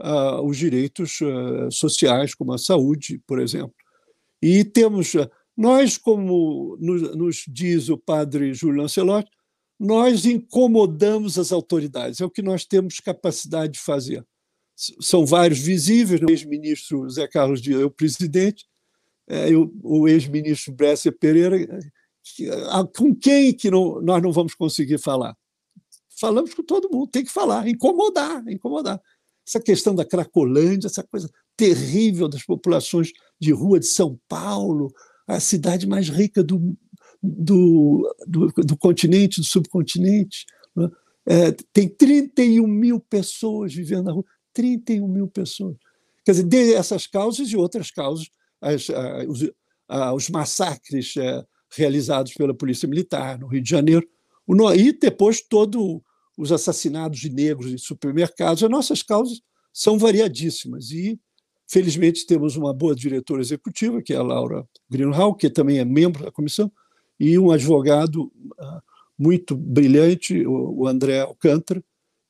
[0.00, 3.74] uh, os direitos uh, sociais, como a saúde, por exemplo.
[4.40, 9.30] E temos, uh, nós, como nos, nos diz o padre Júlio Lancelotti,
[9.78, 14.24] nós incomodamos as autoridades, é o que nós temos capacidade de fazer.
[14.74, 18.64] São vários visíveis, o ex-ministro Zé Carlos Dias é o presidente,
[19.28, 19.48] é,
[19.82, 21.58] o ex-ministro Bresser Pereira
[22.96, 25.36] com quem que não, nós não vamos conseguir falar?
[26.20, 29.00] Falamos com todo mundo, tem que falar, incomodar, incomodar.
[29.46, 33.10] Essa questão da Cracolândia, essa coisa terrível das populações
[33.40, 34.92] de rua de São Paulo,
[35.26, 36.76] a cidade mais rica do,
[37.22, 40.46] do, do, do continente, do subcontinente.
[40.74, 40.88] Né?
[41.26, 45.76] É, tem 31 mil pessoas vivendo na rua, 31 mil pessoas.
[46.24, 48.28] Quer dizer, dessas causas e outras causas,
[48.60, 49.50] as, as, os,
[50.14, 54.06] os, massacres é, realizados pela Polícia Militar no Rio de Janeiro,
[54.74, 56.00] e depois todos
[56.36, 58.62] os assassinatos de negros em supermercados.
[58.62, 59.40] As nossas causas
[59.72, 61.20] são variadíssimas e,
[61.66, 66.24] felizmente, temos uma boa diretora executiva, que é a Laura Greenhall, que também é membro
[66.24, 66.70] da comissão,
[67.18, 68.82] e um advogado ah,
[69.18, 71.82] muito brilhante, o André Alcântara,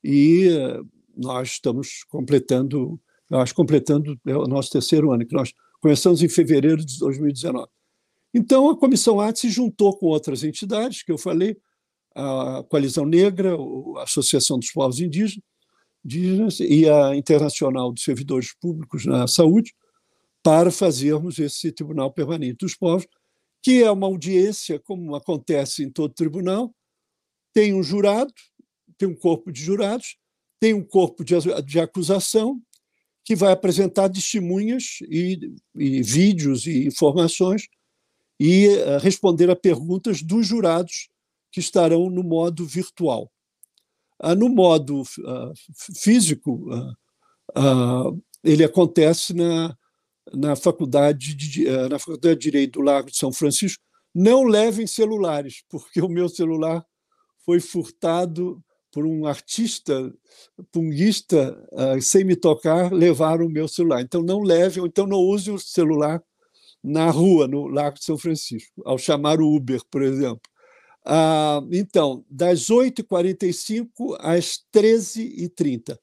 [0.03, 0.81] e ah,
[1.15, 2.99] nós estamos completando,
[3.31, 7.67] acho completando é o nosso terceiro ano, que nós começamos em fevereiro de 2019.
[8.33, 11.57] Então, a Comissão Arte se juntou com outras entidades, que eu falei,
[12.15, 13.55] a Coalizão Negra,
[13.97, 19.73] a Associação dos Povos Indígenas, e a Internacional dos Servidores Públicos na Saúde,
[20.43, 23.07] para fazermos esse Tribunal Permanente dos Povos,
[23.61, 26.73] que é uma audiência, como acontece em todo tribunal,
[27.53, 28.33] tem um jurado,
[28.97, 30.17] tem um corpo de jurados,
[30.59, 32.61] tem um corpo de, de acusação,
[33.25, 35.39] que vai apresentar testemunhas e,
[35.75, 37.67] e vídeos e informações
[38.39, 41.09] e eh, responder a perguntas dos jurados
[41.51, 43.29] que estarão no modo virtual.
[44.19, 45.51] Ah, no modo ah,
[45.95, 46.67] físico,
[47.55, 48.11] ah,
[48.43, 49.75] ele acontece na,
[50.33, 53.83] na, faculdade de, na Faculdade de Direito do Largo de São Francisco.
[54.13, 56.85] Não levem celulares, porque o meu celular
[57.45, 60.11] foi furtado por um artista
[60.71, 61.55] punguista,
[62.01, 64.01] sem me tocar, levaram o meu celular.
[64.01, 66.23] Então, não levem, ou então não use o celular
[66.83, 70.41] na rua, no Lago de São Francisco, ao chamar o Uber, por exemplo.
[71.05, 75.97] Ah, então, das 8h45 às 13h30.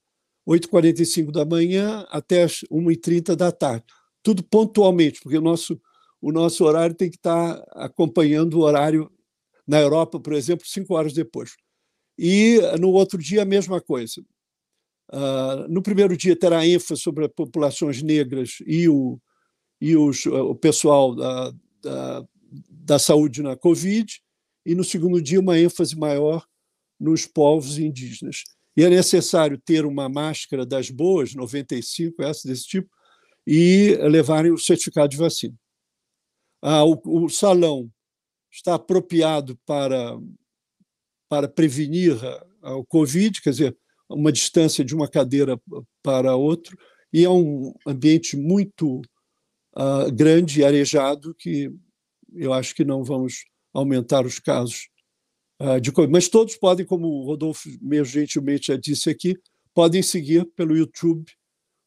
[0.47, 3.85] 8h45 da manhã até as 1h30 da tarde.
[4.23, 5.81] Tudo pontualmente, porque o nosso,
[6.21, 9.11] o nosso horário tem que estar acompanhando o horário
[9.67, 11.57] na Europa, por exemplo, cinco horas depois.
[12.19, 14.23] E no outro dia, a mesma coisa.
[15.13, 19.21] Uh, no primeiro dia terá ênfase sobre as populações negras e o,
[19.81, 22.27] e os, o pessoal da, da,
[22.71, 24.21] da saúde na Covid,
[24.65, 26.47] e no segundo dia uma ênfase maior
[26.99, 28.43] nos povos indígenas.
[28.77, 32.91] E é necessário ter uma máscara das boas, 95, essa desse tipo,
[33.47, 35.55] e levarem o certificado de vacina.
[36.61, 37.91] Ah, o, o, salão
[38.51, 40.19] está apropriado para,
[41.29, 42.17] para prevenir
[42.63, 43.77] o Covid, quer dizer,
[44.09, 45.61] uma distância de uma cadeira
[46.03, 46.77] para outra,
[47.13, 49.01] e é um ambiente muito
[49.77, 51.71] uh, grande e arejado que
[52.35, 54.89] eu acho que não vamos aumentar os casos
[55.61, 56.13] uh, de Covid.
[56.13, 59.37] Mas todos podem, como o Rodolfo meio gentilmente já disse aqui,
[59.75, 61.31] podem seguir pelo YouTube,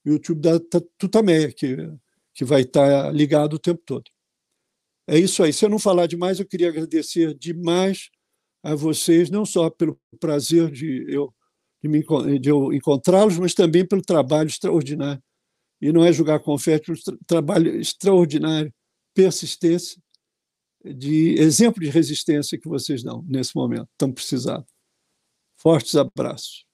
[0.05, 0.59] YouTube da
[0.97, 1.75] Tutameia, que,
[2.33, 4.05] que vai estar ligado o tempo todo.
[5.07, 5.51] É isso aí.
[5.51, 8.09] Se eu não falar demais, eu queria agradecer demais
[8.61, 11.33] a vocês, não só pelo prazer de eu,
[11.81, 15.21] de, de eu encontrá-los, mas também pelo trabalho extraordinário
[15.81, 18.73] e não é jogar confete, um trabalho extraordinário,
[19.13, 20.01] persistência
[20.83, 24.65] de exemplo de resistência que vocês dão nesse momento, estão precisando.
[25.57, 26.65] Fortes abraços.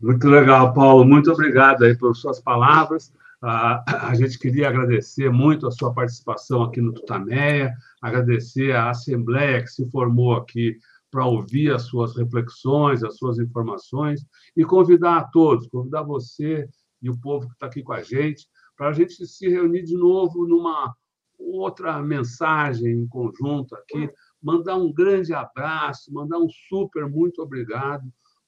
[0.00, 1.04] Muito legal, Paulo.
[1.04, 3.12] Muito obrigado aí por suas palavras.
[3.42, 9.70] a gente queria agradecer muito a sua participação aqui no Tutameia, agradecer a Assembleia que
[9.70, 10.78] se formou aqui
[11.10, 14.24] para ouvir as suas reflexões, as suas informações,
[14.56, 16.68] e convidar a todos, convidar você
[17.02, 18.46] e o povo que está aqui com a gente,
[18.76, 20.94] para a gente se reunir de novo numa
[21.38, 24.10] outra mensagem em conjunto aqui,
[24.42, 28.04] mandar um grande abraço, mandar um super muito obrigado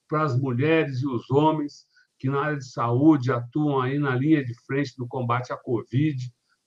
[0.09, 1.87] para as mulheres e os homens
[2.19, 6.17] que na área de saúde atuam aí na linha de frente do combate à Covid,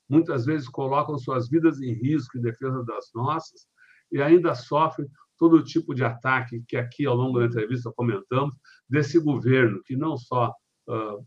[0.09, 3.65] muitas vezes colocam suas vidas em risco em defesa das nossas
[4.11, 5.07] e ainda sofrem
[5.37, 8.55] todo tipo de ataque que aqui ao longo da entrevista comentamos
[8.89, 10.53] desse governo que não só
[10.87, 11.25] uh,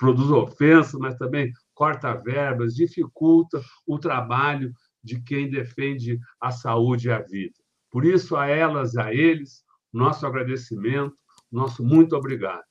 [0.00, 4.72] produz ofensas, mas também corta verbas, dificulta o trabalho
[5.04, 7.54] de quem defende a saúde e a vida.
[7.90, 11.14] Por isso, a elas, a eles, nosso agradecimento,
[11.52, 12.64] nosso muito obrigado.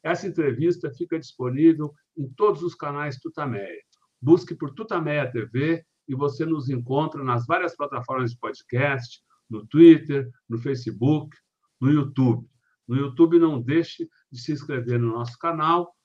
[0.00, 3.82] Essa entrevista fica disponível em todos os canais Tutameia.
[4.22, 9.20] Busque por Tutameia TV e você nos encontra nas várias plataformas de podcast,
[9.50, 11.36] no Twitter, no Facebook,
[11.80, 12.46] no YouTube.
[12.86, 15.95] No YouTube, não deixe de se inscrever no nosso canal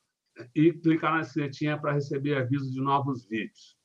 [0.56, 3.76] e clicar na sinetinha para receber avisos de novos vídeos.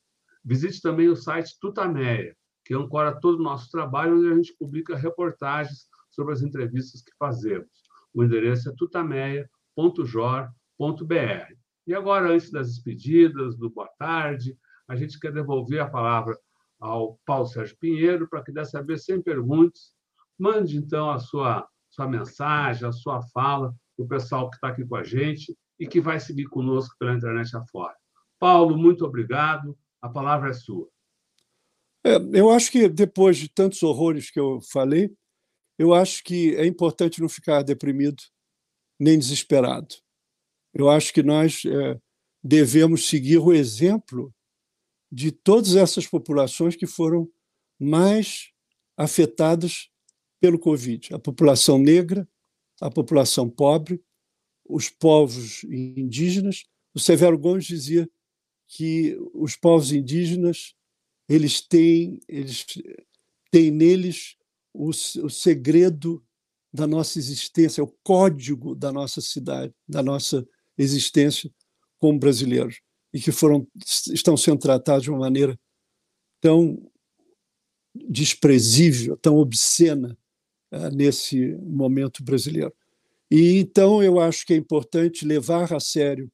[0.43, 2.35] Visite também o site Tutameia,
[2.65, 7.11] que ancora todo o nosso trabalho, onde a gente publica reportagens sobre as entrevistas que
[7.17, 7.69] fazemos.
[8.13, 11.55] O endereço é tutameia.jor.br.
[11.85, 16.37] E agora, antes das despedidas, do boa tarde, a gente quer devolver a palavra
[16.79, 19.93] ao Paulo Sérgio Pinheiro para que dessa vez, sem perguntas,
[20.37, 24.95] mande então a sua, sua mensagem, a sua fala o pessoal que está aqui com
[24.95, 27.95] a gente e que vai seguir conosco pela internet afora.
[28.39, 29.77] Paulo, muito obrigado.
[30.01, 30.89] A palavra é sua.
[32.03, 35.11] É, eu acho que depois de tantos horrores que eu falei,
[35.77, 38.23] eu acho que é importante não ficar deprimido
[38.99, 39.95] nem desesperado.
[40.73, 41.99] Eu acho que nós é,
[42.43, 44.33] devemos seguir o exemplo
[45.11, 47.29] de todas essas populações que foram
[47.79, 48.51] mais
[48.95, 49.89] afetadas
[50.39, 52.27] pelo Covid: a população negra,
[52.81, 54.03] a população pobre,
[54.67, 56.65] os povos indígenas.
[56.93, 58.09] O Severo Gomes dizia
[58.67, 60.75] que os povos indígenas
[61.29, 62.65] eles têm, eles
[63.51, 64.35] têm neles
[64.73, 66.23] o, o segredo
[66.73, 70.47] da nossa existência, o código da nossa cidade, da nossa
[70.77, 71.51] existência
[71.97, 72.79] como brasileiros,
[73.13, 73.67] e que foram
[74.13, 75.59] estão sendo tratados de uma maneira
[76.39, 76.89] tão
[77.95, 80.15] desprezível, tão obscena
[80.71, 82.73] uh, nesse momento brasileiro.
[83.29, 86.31] E então eu acho que é importante levar a sério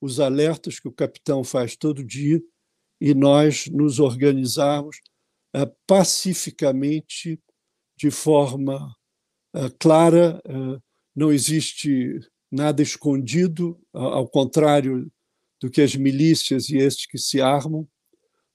[0.00, 2.42] os alertas que o capitão faz todo dia
[3.00, 4.96] e nós nos organizarmos
[5.56, 7.40] uh, pacificamente
[7.96, 8.94] de forma
[9.54, 10.82] uh, clara, uh,
[11.14, 12.18] não existe
[12.50, 15.10] nada escondido, ao contrário
[15.60, 17.88] do que as milícias e estes que se armam,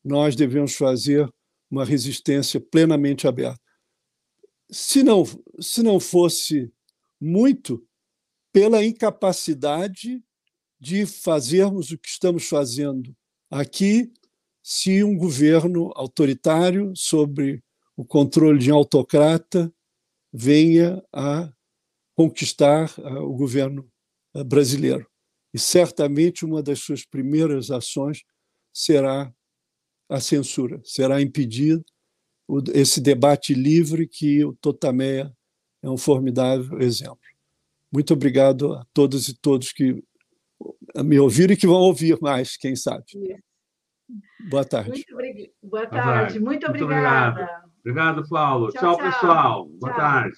[0.04, 1.28] nós devemos fazer
[1.70, 3.60] uma resistência plenamente aberta.
[4.70, 5.24] Se não,
[5.60, 6.72] se não fosse
[7.20, 7.86] muito,
[8.52, 10.24] pela incapacidade
[10.80, 13.16] de fazermos o que estamos fazendo
[13.50, 14.12] aqui,
[14.62, 17.64] se um governo autoritário sobre
[17.96, 19.74] o controle de um autocrata
[20.32, 21.52] venha a
[22.16, 23.90] conquistar uh, o governo
[24.36, 25.08] uh, brasileiro.
[25.54, 28.24] E certamente uma das suas primeiras ações
[28.74, 29.34] será
[30.10, 31.84] a censura, será impedir
[32.74, 35.36] esse debate livre que o Totameia
[35.84, 37.20] é um formidável exemplo.
[37.92, 40.04] Muito obrigado a todas e todos que
[40.98, 43.06] me ouviram e que vão ouvir mais, quem sabe.
[44.50, 44.90] Boa tarde.
[44.90, 46.40] Muito Boa tarde.
[46.40, 47.42] Muito obrigada.
[47.42, 48.70] Muito Obrigado, Paulo.
[48.72, 49.12] Tchau, tchau, tchau.
[49.12, 49.70] pessoal.
[49.80, 49.98] Boa tchau.
[49.98, 50.38] tarde.